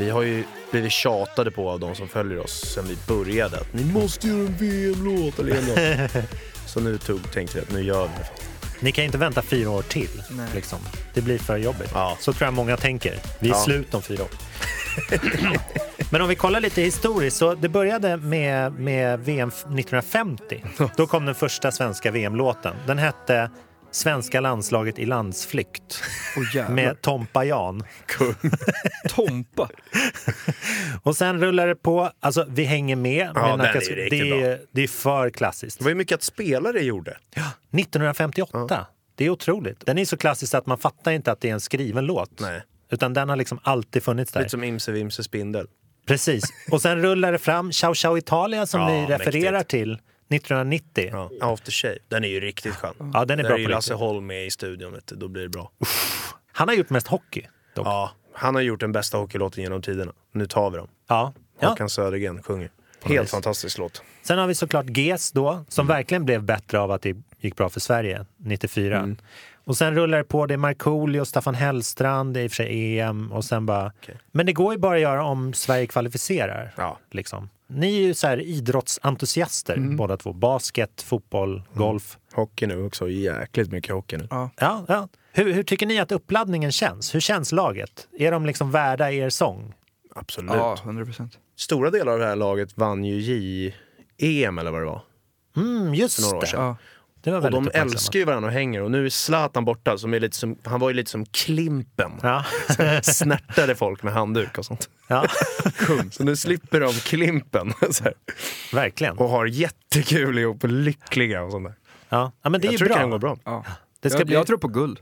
[0.00, 3.56] Vi har ju blivit tjatade på av de som följer oss sen vi började.
[3.56, 5.54] Att ni måste göra en VM-låt eller
[6.12, 6.24] låt.
[6.66, 8.28] Så nu tog, tänkte vi att nu gör vi det.
[8.80, 10.22] Ni kan inte vänta fyra år till.
[10.54, 10.78] Liksom.
[11.14, 11.90] Det blir för jobbigt.
[12.20, 13.14] Så tror jag många tänker.
[13.38, 13.58] Vi är Ja.
[13.58, 14.30] slut om fyra år.
[16.10, 20.64] Men om vi kollar lite historiskt, så det började med, med VM 1950.
[20.96, 22.76] Då kom den första svenska VM-låten.
[22.86, 23.50] Den hette
[23.92, 26.02] Svenska landslaget i landsflykt
[26.54, 26.74] jävlar.
[26.74, 27.82] med Tompa Jan.
[29.08, 29.68] Tompa?
[31.02, 32.10] Och sen rullar det på.
[32.20, 33.30] Alltså, vi hänger med.
[33.34, 35.78] Ja, med den är det, riktigt är, det är för klassiskt.
[35.78, 37.16] Det var ju mycket att spelare gjorde.
[37.78, 38.86] 1958.
[39.14, 39.86] Det är otroligt.
[39.86, 42.40] Den är så klassisk att man fattar inte att det är en skriven låt.
[42.40, 42.62] Nej.
[42.90, 44.40] Utan den har liksom alltid funnits där.
[44.40, 45.66] Lite som Imse Vimse Spindel.
[46.06, 46.44] Precis.
[46.70, 49.70] Och sen rullar det fram Ciao Ciao Italia som Ja, ni refererar mäktigt.
[49.70, 49.98] till
[50.30, 51.08] 1990.
[51.12, 51.30] Ja.
[51.40, 51.98] After Shave.
[52.08, 52.94] Den är ju riktigt skön.
[53.14, 54.00] Ja, den är Där bra är ju på Lasse riktigt.
[54.00, 55.16] Holm med i studion, vet du.
[55.16, 55.70] då blir det bra.
[56.52, 57.46] Han har gjort mest hockey.
[57.74, 57.86] Dock.
[57.86, 60.12] Ja, han har gjort den bästa hockeylåten genom tiderna.
[60.32, 60.88] Nu tar vi dem.
[61.08, 61.32] Ja.
[61.60, 61.68] ja.
[61.68, 62.70] Håkan Södergren sjunger.
[63.02, 64.02] Helt fantastisk låt.
[64.22, 67.68] Sen har vi såklart GES då, som verkligen blev bättre av att det gick bra
[67.68, 68.98] för Sverige 94.
[68.98, 69.16] Mm.
[69.64, 72.56] Och sen rullar det på, det är Markoolio, Staffan Hellstrand, det är i och för
[72.56, 73.92] sig EM och sen bara...
[74.32, 76.74] Men det går ju bara att göra om Sverige kvalificerar.
[76.76, 76.98] Ja.
[77.10, 77.50] Liksom.
[77.72, 79.96] Ni är ju så här idrottsentusiaster Mm.
[79.96, 80.32] båda två.
[80.32, 82.18] Basket, fotboll, golf.
[82.32, 83.08] Hockey nu också.
[83.08, 84.26] Jäkligt mycket hockey nu.
[84.30, 84.50] Ja.
[84.60, 85.08] Ja, ja.
[85.32, 87.14] Hur, hur tycker ni att uppladdningen känns?
[87.14, 88.08] Hur känns laget?
[88.18, 89.74] Är de liksom värda er sång?
[90.14, 90.50] Absolut.
[90.54, 91.38] Ja, 100 procent.
[91.56, 95.02] Stora delar av det här laget vann ju J-EM eller vad det var.
[95.56, 96.46] Mm, just För några år det.
[96.46, 96.64] sedan.
[96.64, 96.76] Ja.
[97.22, 98.82] Det var Och de älskar ju varandra och hänger.
[98.82, 99.98] Och nu är Zlatan borta.
[99.98, 102.12] Som är lite som, han var ju lite som Klimpen.
[102.22, 102.44] Ja.
[103.02, 104.88] Snärtade folk med handduk och sånt.
[105.08, 105.26] ja,
[106.10, 107.72] Så nu slipper de Klimpen.
[107.90, 108.14] Så här.
[108.72, 109.18] verkligen.
[109.18, 111.74] Och har jättekul ihop och lyckliga och sånt där.
[112.08, 112.32] Ja.
[112.42, 113.00] ja, men det är Jag ju tror det bra.
[113.02, 113.36] kan gå bra.
[113.44, 113.64] Ja.
[114.02, 114.34] Det ska jag, bli...
[114.36, 115.00] jag tror på guld.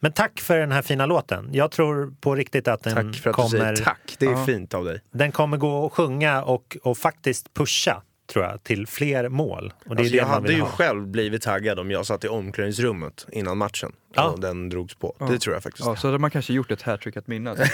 [0.00, 1.48] Men tack för den här fina låten.
[1.52, 4.16] Jag tror på riktigt att den, Tack för att kommer, du säger tack.
[4.18, 4.46] Det är Ja.
[4.46, 5.00] fint av dig.
[5.12, 9.72] den kommer gå att sjunga och, och faktiskt pusha, tror jag, till fler mål.
[9.86, 10.68] Och det är Alltså, det jag hade ju ha.
[10.68, 14.24] själv blivit taggad om jag satt i omklädningsrummet innan matchen Ja.
[14.28, 15.14] och den drogs på.
[15.30, 15.86] Det tror jag faktiskt.
[15.86, 17.58] Ja, så hade man kanske gjort ett hattrick att minnas.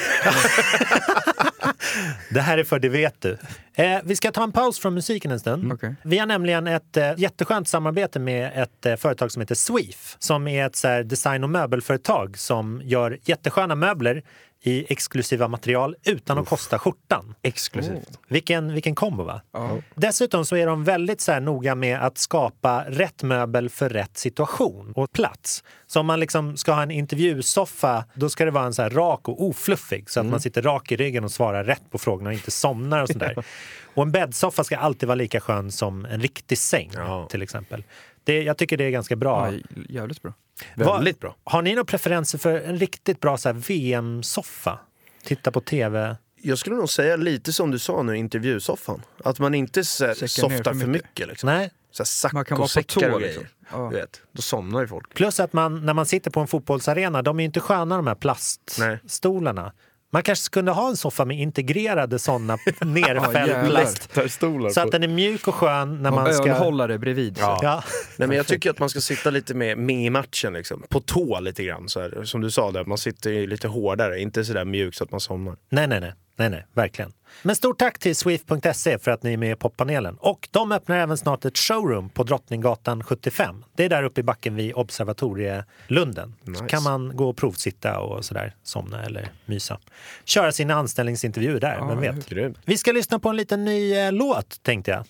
[2.31, 3.39] Det här är för det vet du.
[3.75, 5.73] Eh, vi ska ta en paus från musiken en stund.
[5.73, 5.95] Okej.
[6.03, 10.49] Vi har nämligen ett eh, jätteskönt samarbete med ett eh, företag som heter Sweef som
[10.49, 14.23] är ett så här, design och möbelföretag som gör jättesköna möbler
[14.63, 17.35] i exklusiva material utan att kosta skjortan.
[17.43, 18.19] Exklusivt.
[18.29, 19.43] Vilken, vilken kombo va?
[19.53, 19.79] Ja.
[19.95, 24.19] Dessutom så är de väldigt så här noga med att skapa rätt möbel för rätt
[24.19, 25.65] situation och plats.
[25.87, 28.91] Så om man liksom ska ha en intervjusoffa, då ska det vara en så här
[28.91, 32.31] rak och ofluffig så att man sitter rak i ryggen och svarar rätt på frågorna
[32.31, 33.45] och inte somnar och sådär.
[33.95, 36.91] och en bäddsoffa ska alltid vara lika skön som en riktig säng
[37.29, 37.85] till exempel.
[38.25, 39.53] Det, jag tycker det är ganska bra.
[39.53, 40.33] Ja, jävligt bra.
[40.75, 41.37] Väldigt bra.
[41.45, 44.79] Har ni några preferenser för en riktigt bra VM-soffa?
[45.25, 46.17] Titta på tv.
[46.43, 49.03] Jag skulle nog säga lite som du sa nu, intervjusoffan.
[49.25, 50.87] Att man inte så softar för för mycket.
[50.87, 51.29] mycket.
[51.29, 51.47] liksom.
[51.47, 51.71] Nej.
[51.91, 53.21] Så Man kan vara på tå, och liksom.
[53.21, 53.49] grejer.
[53.73, 53.89] Ja.
[53.91, 55.15] Du vet, då somnar ju folk.
[55.15, 58.07] Plus att man, när man sitter på en fotbollsarena, de är ju inte sköna de
[58.07, 59.73] här plaststolarna.
[60.15, 63.71] Man kanske kunde ha en soffa med integrerade sådana nerfälld jävlar.
[63.71, 64.75] plast.
[64.75, 66.51] Så att den är mjuk och skön när Och man ska...
[66.51, 67.37] ölhållare bredvid.
[67.37, 67.43] så.
[67.63, 67.83] Ja.
[68.17, 70.83] Nej, men jag tycker att man ska sitta lite med, med i matchen, liksom.
[70.89, 71.89] på tå lite grann.
[71.89, 75.05] Så här, som du sa, där, man sitter lite hårdare, inte så där mjuk så
[75.05, 75.57] att man somnar.
[75.71, 77.13] Nej, nej, nej, nej, nej, verkligen.
[77.43, 80.17] Men stort tack till Sweef.se för att ni är med i poppanelen.
[80.21, 83.65] Och de öppnar även snart ett showroom på Drottninggatan 75.
[83.77, 86.35] Det är där uppe i backen vid Observatorielunden.
[86.45, 86.67] Så Nice.
[86.67, 89.79] kan man gå och provsitta och sådär, somna eller mysa.
[90.25, 92.33] Köra sina anställningsintervjuer där, vem vet.
[92.65, 95.07] Vi ska lyssna på en liten ny eh, låt, tänkte jag.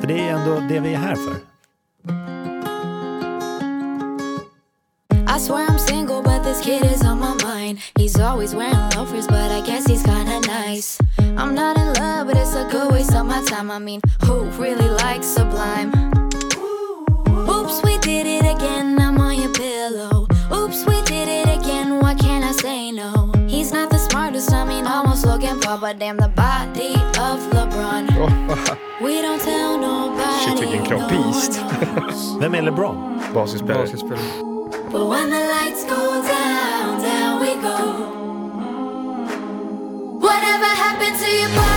[0.00, 1.34] För det är ändå det vi är här för.
[5.36, 6.13] I swear I'm single,
[6.44, 7.78] this kid is on my mind.
[7.98, 10.98] He's always wearing loafers, but I guess he's kinda nice.
[11.18, 13.70] I'm not in love, but it's a good waste of my time.
[13.70, 15.90] I mean, who really likes Sublime?
[17.48, 19.00] Oops, we did it again.
[19.00, 20.26] I'm on your pillow.
[20.52, 22.00] Oops, we did it again.
[22.00, 23.32] Why can't I say no?
[23.48, 26.94] He's not the smartest, I mean, almost looking for, but damn the body
[27.28, 28.04] of LeBron.
[28.12, 28.28] Oh.
[29.02, 30.44] We don't tell nobody.
[30.44, 31.08] Shit vilken kropp.
[31.08, 31.60] Beast.
[32.40, 33.20] Vem är LeBron?
[33.34, 33.86] Basketspelare.
[34.92, 36.33] But when the lights go down,
[41.34, 41.73] you buying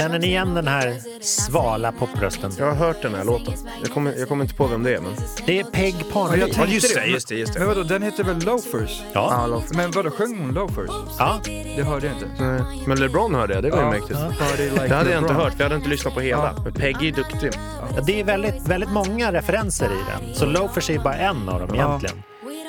[0.00, 2.52] Känner ni igen den här svala poprösten?
[2.58, 3.54] Jag har hört den här låten.
[3.82, 5.00] Jag kommer, jag kommer inte på vem det är.
[5.00, 5.12] Men...
[5.46, 6.54] Det är Peg Ja, Parnevik.
[6.54, 7.58] tänkte just det, just det, just det.
[7.58, 9.02] Men vadå, den heter väl Loafers?
[9.12, 9.62] Ja.
[9.74, 10.90] Men vadå, sjöng hon Loafers?
[11.18, 11.40] Ja.
[11.76, 12.44] Det hörde jag inte.
[12.44, 12.82] Nej.
[12.86, 13.90] Men LeBron hörde jag, det var ju Ja.
[13.90, 14.18] mäktigt.
[14.20, 16.56] Body like det hade jag inte hört, för jag hade inte lyssnat på hela.
[16.64, 17.50] Men Peggy är duktig.
[17.96, 20.34] Ja, Det är väldigt, väldigt många referenser i den.
[20.34, 22.22] Så Loafers är bara en av dem egentligen.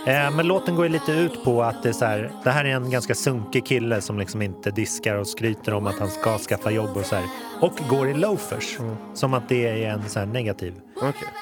[0.06, 2.66] Eh, Men låten går ju lite ut på att det, är så här, det här
[2.66, 6.38] är en ganska sunkig kille som liksom inte diskar och skryter om att han ska
[6.38, 7.26] skaffa jobb och så här.
[7.60, 8.78] Och går i loafers.
[9.14, 10.74] Som att det är en så här negativ.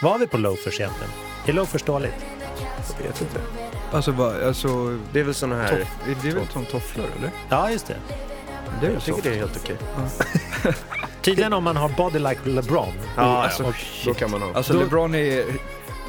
[0.02, 1.12] Vad har vi på loafers egentligen?
[1.48, 2.26] Är loafers dåligt?
[2.98, 3.40] Jag vet inte.
[3.92, 4.98] Alltså, vad, alltså...
[5.14, 5.70] Det är väl såna här...
[5.80, 7.32] Toff, det är väl som tofflor, eller?
[7.50, 7.96] Ja, just det.
[8.82, 9.78] Det är Jag tycker det är helt okej.
[11.22, 12.94] Tydligen om man har body like LeBron.
[13.16, 13.72] Ja, alltså, ja.
[14.06, 14.54] då kan man ha.
[14.54, 15.46] Alltså Då- LeBron är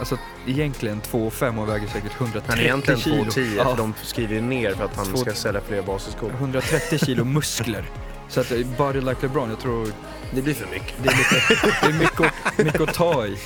[0.00, 3.24] alltså, egentligen 2,5 och väger säkert 130 Han är egentligen kilo.
[3.24, 6.30] 2,10 Ja, för de skriver ju ner för att han Två- ska sälja fler basisskor.
[6.38, 7.84] 130 kilo muskler.
[8.28, 9.88] Så att eh, body like LeBron, jag tror
[10.34, 10.94] Det blir för mycket.
[11.02, 13.36] det är, lite, det är mycket, att- mycket att ta i.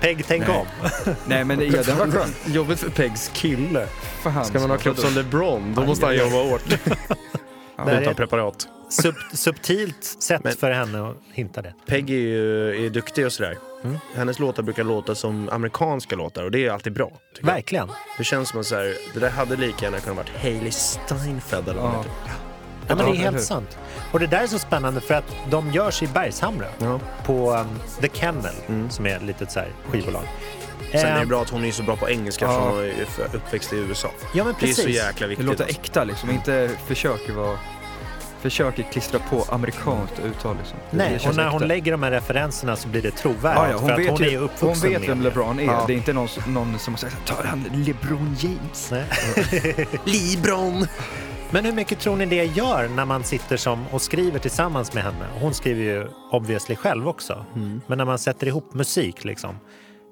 [0.00, 0.56] Peg, tänk Nej.
[0.56, 0.66] om.
[1.26, 2.34] Nej men det, ja, den var skön.
[2.46, 3.86] Jobbigt för Pegs kille.
[4.22, 6.62] Fan, Ska man ha kropp som LeBron, då måste han jobba hårt.
[7.88, 8.68] Är Utan preparat.
[8.90, 11.74] sub, subtilt sätt Men- för henne att hinta det.
[11.86, 13.58] Peg är ju är duktig och sådär.
[14.14, 17.10] Hennes låtar brukar låta som amerikanska låtar och det är alltid bra.
[17.34, 17.54] tycker jag.
[17.54, 17.88] Verkligen.
[18.18, 21.68] Det känns som att så här, det där hade lika gärna kunnat varit Hailey Steinfeld
[21.68, 22.04] eller Ja.
[22.88, 23.78] Ja, men det Ja, är helt sant.
[24.12, 27.00] Och det där är så spännande för att de görs i Bergshamra Ja.
[27.26, 27.66] på um,
[28.00, 28.54] The Kennel
[28.90, 30.22] som är ett litet så här, skivbolag.
[30.92, 32.52] Sen är det Eh, bra att hon är så bra på engelska Ja.
[32.52, 34.08] för hon är uppväxt i USA.
[34.34, 34.84] Ja men Det är precis.
[34.84, 35.46] så jäkla Det viktigt.
[35.46, 35.80] låter alltså.
[35.80, 37.58] äkta liksom, inte försöker vara
[38.40, 40.78] Försöker klistra på amerikanskt uttal liksom.
[40.90, 41.66] Det- Nej, det och när hon äkta.
[41.66, 43.62] lägger de här referenserna så blir det trovärdigt.
[43.62, 45.24] Ja, ja, hon, för att vet hon är ju, hon uppvuxen vet med vem det.
[45.24, 45.64] LeBron är.
[45.64, 45.84] Ja.
[45.86, 48.90] Det är inte någon, någon som har sagt tar han LeBron James?
[48.90, 49.04] Nej.
[50.04, 50.86] Libron!
[51.50, 55.02] Men hur mycket tror ni det gör när man sitter som och skriver tillsammans med
[55.04, 55.26] henne?
[55.40, 57.44] Hon skriver ju obviously själv också.
[57.54, 57.80] Mm.
[57.86, 59.54] Men när man sätter ihop musik, liksom,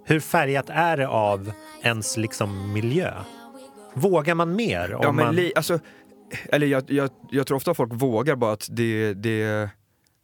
[0.05, 3.13] hur färgat är det av ens liksom, miljö?
[3.95, 4.95] Vågar man mer?
[4.95, 5.35] Om Ja, men man...
[5.37, 5.79] li, alltså,
[6.49, 9.69] eller jag, jag, jag tror ofta folk vågar bara att det, det,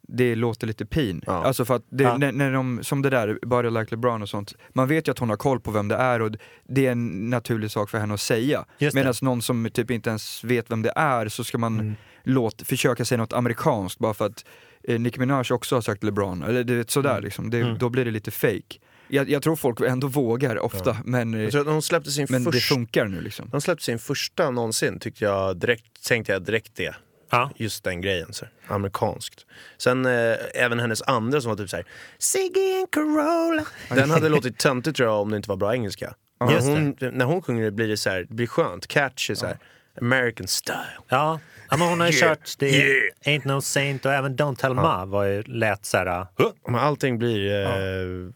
[0.09, 1.23] det låter lite pin.
[1.27, 1.33] Ja.
[1.45, 2.17] Alltså för att det, Ja.
[2.17, 5.19] när, när de, som det där, Body Like LeBron och sånt, man vet ju att
[5.19, 6.31] hon har koll på vem det är och
[6.69, 8.65] det är en naturlig sak för henne att säga.
[8.95, 11.95] Medan någon som typ inte ens vet vem det är så ska man Mm.
[12.23, 14.45] låt, försöka säga något amerikanskt bara för att
[14.89, 17.79] eh, Nicki Minaj också har sagt LeBron, eller det är sådär liksom, det, Mm.
[17.79, 18.79] då blir det lite fake.
[19.09, 22.27] Jag, jag tror folk ändå vågar ofta, men, Jag tror att när hon släppte sin
[22.31, 23.49] men det första, funkar nu liksom.
[23.53, 26.95] de släppte sin första någonsin tyckte jag direkt, tänkte jag direkt det.
[27.31, 27.51] Ja.
[27.57, 28.47] Just den grejen, så.
[28.69, 29.47] amerikanskt.
[29.79, 31.87] Sen eh, även hennes andra som var typ såhär
[32.19, 33.65] Siggy and Carola.
[33.89, 36.15] Den hade låtit töntigt tror jag om det inte var bra engelska.
[36.41, 39.35] Men Just hon, när hon sjunger det blir det så här, det blir skönt, catchy
[39.35, 39.59] så här.
[40.01, 40.79] American style.
[41.09, 41.41] Ja,
[41.71, 43.13] ja men hon har ju Yeah, kört det yeah.
[43.25, 46.21] Ain't No Saint och även Don't Tell Ma var ju lät så här...
[46.21, 46.27] uh,
[46.67, 48.33] Men allting blir eh, Det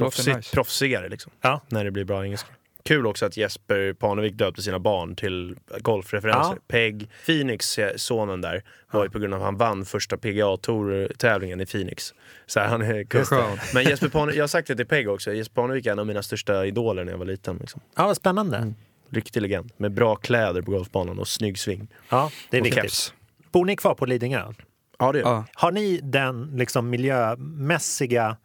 [0.00, 0.54] proffsigt, nice.
[0.54, 1.32] proffsigare liksom.
[1.40, 1.60] Ja.
[1.68, 2.48] När det blir bra engelska.
[2.84, 6.52] Kul också att Jesper Parnevik döpte sina barn till golfreferenser.
[6.52, 6.62] Ja.
[6.68, 10.56] Peg Phoenix, eh, sonen där, var ju på grund av att han vann första PGA
[10.56, 12.14] Tour-tävlingen i Phoenix.
[12.46, 13.24] Så han är kul.
[13.24, 13.60] Skönt.
[13.74, 16.06] Men Jesper Parnevik, jag har sagt det till Peg också, Jesper Parnevik är en av
[16.06, 17.56] mina största idoler när jag var liten.
[17.56, 17.80] Liksom.
[17.96, 18.72] Ja, vad spännande.
[19.10, 19.70] Riktig legend.
[19.76, 21.88] Med bra kläder på golfbanan och snygg sving.
[22.08, 22.82] Ja, det är Och viktigt.
[22.82, 23.14] keps.
[23.52, 24.52] Bor ni kvar på Lidingö?
[24.98, 25.22] Ja, det det.
[25.22, 25.44] Ja.
[25.54, 28.36] Har ni den liksom miljömässiga,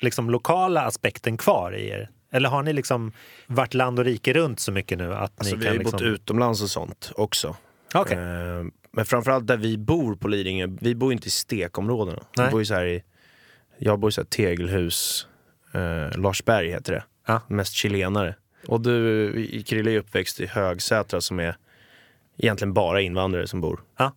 [0.00, 2.10] liksom lokala aspekten kvar i er?
[2.32, 3.12] Eller har ni liksom
[3.46, 5.78] varit land och rike runt så mycket nu att Alltså, ni vi kan har ju
[5.78, 5.98] liksom...
[5.98, 7.56] bott utomlands och sånt också.
[7.94, 8.18] Okej.
[8.18, 12.22] Eh, men framförallt där vi bor på Lidingö, vi bor inte i stekområdena.
[12.36, 13.02] Vi bor ju så här i,
[13.78, 15.26] jag bor i så här tegelhus,
[15.72, 17.04] eh, Larsberg heter det.
[17.26, 17.40] Ja.
[17.48, 18.34] Mest chilenare.
[18.68, 21.56] Och du, Krille är uppväxt i Högsätra som är
[22.38, 23.80] egentligen bara invandrare som bor.
[23.98, 24.12] Ja.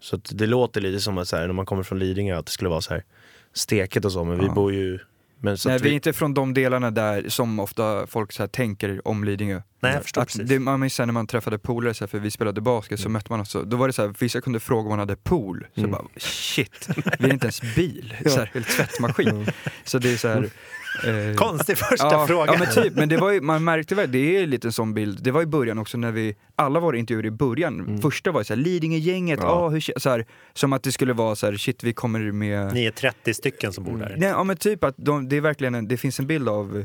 [0.00, 2.52] Så det låter lite som att så här, när man kommer från Lidingö att det
[2.52, 3.04] skulle vara så här
[3.52, 4.98] steket och så, men vi bor ju...
[5.40, 9.08] Men Nej, vi är inte från de delarna där som ofta folk så här tänker
[9.08, 9.62] om Lidingö.
[9.84, 10.48] Nej, jag förstår att precis.
[10.48, 13.40] det, man minns sen när man träffade polare, för vi spelade basket, så mötte man
[13.40, 13.56] oss.
[13.66, 15.66] Då var det så här, vissa kunde fråga om man hade pool.
[15.74, 19.46] Så jag bara, shit, vi har inte ens bil, så här, eller tvättmaskin.
[19.84, 20.50] Så det är så här...
[20.94, 22.52] Eh, Konstig första ja, fråga.
[22.52, 24.94] Ja men typ, men det var ju, man märkte väl, det är lite en sån
[24.94, 28.40] bild, det var i början också när vi, alla våra intervjuer i början, första var
[28.40, 29.48] ju såhär Lidingö-gänget, Ja.
[29.48, 32.32] ah, hur, kä-" så här, som att det skulle vara så här, shit vi kommer
[32.32, 32.74] med...
[32.74, 34.14] Ni är 30 stycken som bor där.
[34.18, 36.84] Nej, ja men typ att de, det är verkligen en, det finns en bild av,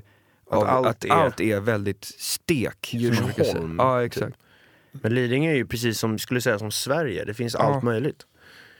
[0.50, 2.94] av allt att är- allt är väldigt stek.
[2.94, 4.38] Djursholm, Ja exakt.
[4.92, 7.60] Men Lidingö är ju precis som, skulle säga som Sverige, det finns Ja.
[7.60, 8.26] allt möjligt.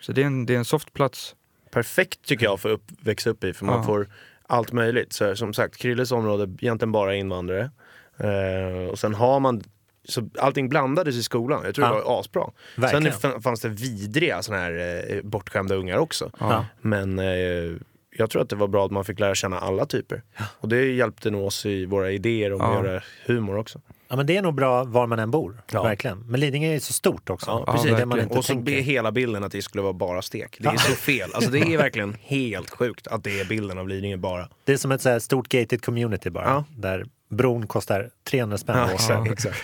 [0.02, 1.36] Så det är en, det är en soft plats.
[1.72, 3.84] perfekt tycker jag för att upp, växa upp i för man Ja.
[3.84, 4.08] får
[4.48, 5.14] allt möjligt.
[5.14, 7.72] Så som sagt, Krilles område egentligen bara invandrare.
[8.18, 9.64] Eh, och sen har man
[10.04, 11.62] så allting blandades i skolan.
[11.66, 11.96] Jag tror Ja.
[11.96, 12.50] det var asbra.
[12.78, 13.14] Verkligen.
[13.20, 16.32] Sen fanns det vidriga såna här eh, bortskämda ungar också.
[16.40, 16.66] Ja.
[16.82, 17.76] Men eh,
[18.20, 20.22] jag tror att det var bra att man fick lära känna alla typer.
[20.60, 22.78] Och det hjälpte nog oss i våra idéer om Ja.
[22.80, 23.82] att göra humor också.
[24.12, 25.62] Ja, men det är nog bra var man än bor.
[25.72, 25.84] Ja.
[25.84, 26.20] Verkligen.
[26.20, 27.52] Men Lidingö är så stort också.
[27.52, 27.90] Ja, Ja, precis.
[27.90, 28.64] det är det man inte och så tänker.
[28.64, 30.58] blir hela bilden att det skulle vara bara stek.
[30.60, 31.30] Det är så fel.
[31.34, 34.50] Alltså det är verkligen helt sjukt att det är bilden av Lidingö bara.
[34.64, 36.46] Det är som ett så här stort gated community bara.
[36.46, 36.64] Ja.
[36.78, 38.78] Där bron kostar 300 spänn.
[39.10, 39.32] Ja, åka.
[39.32, 39.60] exakt.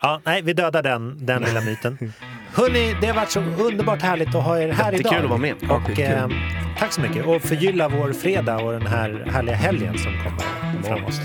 [0.00, 1.98] Ja, nej, vi dödar den, den lilla myten.
[2.54, 5.24] Hörni, det har varit så underbart härligt att ha er här Jättekul idag.
[5.24, 5.54] att vara med.
[5.70, 6.28] Och, eh,
[6.82, 7.26] tack så mycket.
[7.26, 11.20] Och förgylla vår fredag och den här härliga helgen som kommer framåt.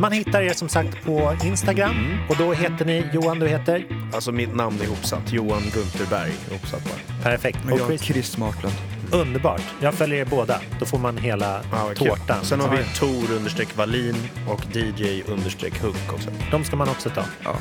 [0.00, 2.18] Man hittar er som sagt på Instagram Mm.
[2.28, 3.84] och då heter ni, Johan du heter?
[4.12, 6.32] Alltså mitt namn är ihopsatt, Johan Gunterberg.
[6.50, 7.22] Ihopsatt bara.
[7.22, 7.58] Perfekt.
[7.64, 8.74] Och jag, Chris, Chris Marklund.
[9.12, 9.62] Underbart.
[9.80, 10.60] Jag följer er båda.
[10.80, 12.08] Då får man hela vad kul.
[12.08, 12.44] tårtan.
[12.44, 14.16] Sen har vi Tor understreck Wallin
[14.48, 16.30] och DJ understreck Hook också.
[16.50, 17.24] De ska man också ta.
[17.44, 17.54] Ja.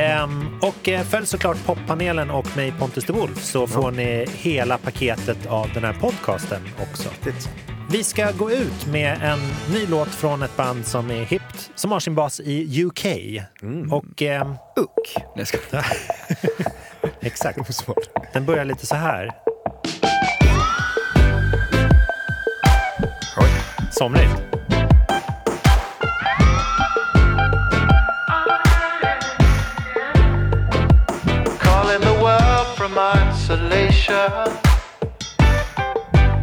[0.00, 4.78] Ehm, och eh, följ såklart poppanelen och mig Pontus de Wolf så får ni hela
[4.78, 7.08] paketet av den här podcasten också.
[7.90, 9.38] Vi ska gå ut med en
[9.74, 13.04] ny låt från ett band som är hippt, som har sin bas i UK.
[13.90, 14.22] Och...
[14.22, 15.14] ehm, Uck.
[15.16, 15.58] Nej, jag ska...
[17.20, 17.58] exakt.
[18.32, 19.30] Den börjar lite så här.
[23.98, 24.28] Somrigt.
[31.58, 34.30] Calling the world from isolation.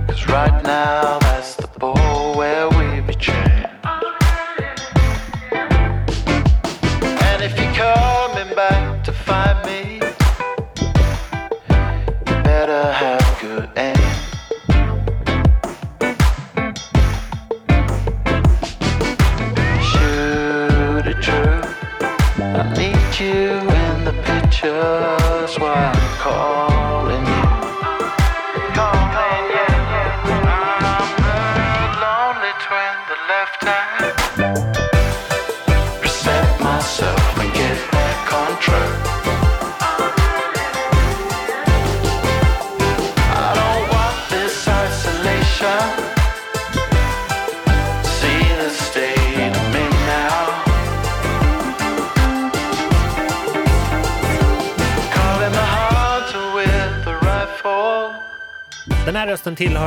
[0.07, 1.22] Cause right now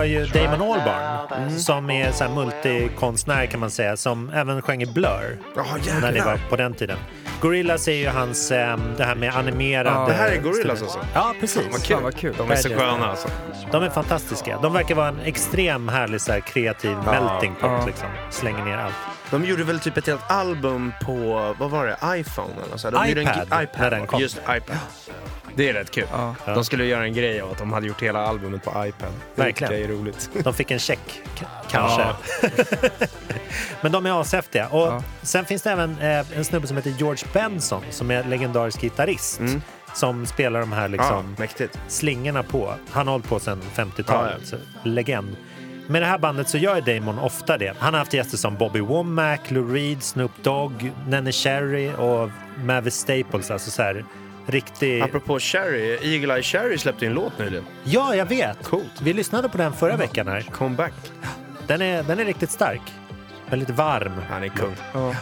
[0.03, 4.83] tillhör ju Damon Albarn som är så här multikonstnär kan man säga som även sjöng
[4.83, 6.01] i Blur jäklar.
[6.01, 6.99] när det var på den tiden.
[7.41, 10.07] Gorillaz är ju hans, eh, det här med animerade...
[10.13, 10.99] Det här är Gorillaz alltså?
[11.15, 11.63] Ja, precis.
[11.63, 11.97] Fan, vad kul.
[11.97, 12.35] Fan, vad kul.
[12.39, 13.29] De är så sköna, alltså.
[13.73, 14.59] De är fantastiska.
[14.63, 17.13] De verkar vara en extrem härlig så här, kreativ Ja.
[17.13, 17.71] melting pot.
[17.71, 17.87] Ja.
[17.87, 18.09] Liksom.
[18.31, 18.95] Slänger ner allt.
[19.31, 22.91] De gjorde väl typ ett helt album på, vad var det, iPhone eller så?
[22.91, 24.21] De gjorde en, iPad, iPad den kom.
[24.21, 24.77] Just iPad.
[25.55, 26.07] Det är rätt kul.
[26.47, 29.09] De skulle göra en grej av att de hade gjort hela albumet på iPad.
[29.35, 29.73] Det Verkligen.
[29.73, 30.31] jag är roligt.
[30.45, 32.03] De fick en check, k- kanske.
[32.03, 32.17] Ja.
[33.81, 34.69] Men de är ashäftiga.
[34.69, 38.81] Och Sen finns det även eh, en snubbe som heter George Benson som är legendarisk
[38.81, 39.41] gitarrist.
[39.95, 41.49] Som spelar de här liksom, Mm.
[41.59, 42.75] Ja, slingorna på.
[42.91, 44.33] Han har hållit på sedan 50-talet.
[44.43, 44.57] Ja, så
[44.89, 45.37] Legend.
[45.87, 47.75] Med det här bandet så gör Damon ofta det.
[47.79, 52.31] Han har haft gäster som Bobby Womack, Lou Reed, Snoop Dogg, Nene Cherry och
[52.65, 53.51] Mavis Staples.
[53.51, 54.05] Alltså så här,
[54.47, 55.01] riktig...
[55.03, 57.65] Apropå Cherry, Eagle Eye Cherry släppte en låt nyligen.
[57.85, 58.63] Ja, jag vet.
[58.65, 59.01] Coolt.
[59.03, 60.41] Vi lyssnade på den förra veckan här.
[60.53, 60.93] Comeback.
[61.67, 62.81] Den är, den är riktigt stark.
[63.51, 64.13] Väldigt varm.
[64.31, 64.77] Han är kung.
[64.93, 65.15] Ja.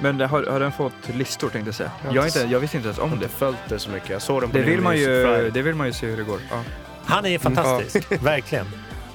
[0.00, 1.90] Men det- har, har den fått listor tänkte jag säga?
[2.12, 3.32] Jag inte- jag visste inte ens Jag har om inte det.
[3.38, 4.10] följt det så mycket.
[4.10, 6.22] Jag såg den på Det vill, man ju, det vill man ju se hur det
[6.22, 6.40] går.
[6.50, 6.62] Ja.
[7.04, 8.66] Han är fantastisk, verkligen.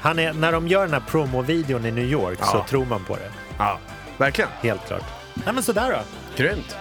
[0.02, 2.66] Han är, när de gör den här promovideon i New York så Ja.
[2.70, 3.32] tror man på det.
[3.58, 3.80] Ja,
[4.18, 4.50] verkligen.
[4.62, 5.04] Helt klart.
[5.34, 6.00] Nej men sådär då.
[6.44, 6.76] Grymt.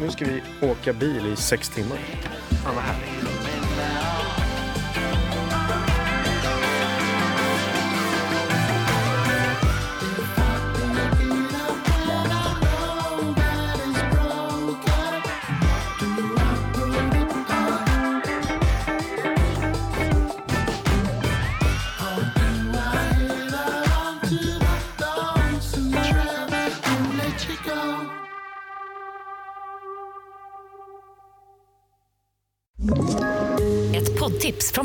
[0.00, 1.98] Nu ska vi åka bil i sex timmar.
[2.64, 3.33] Fan vad härligt.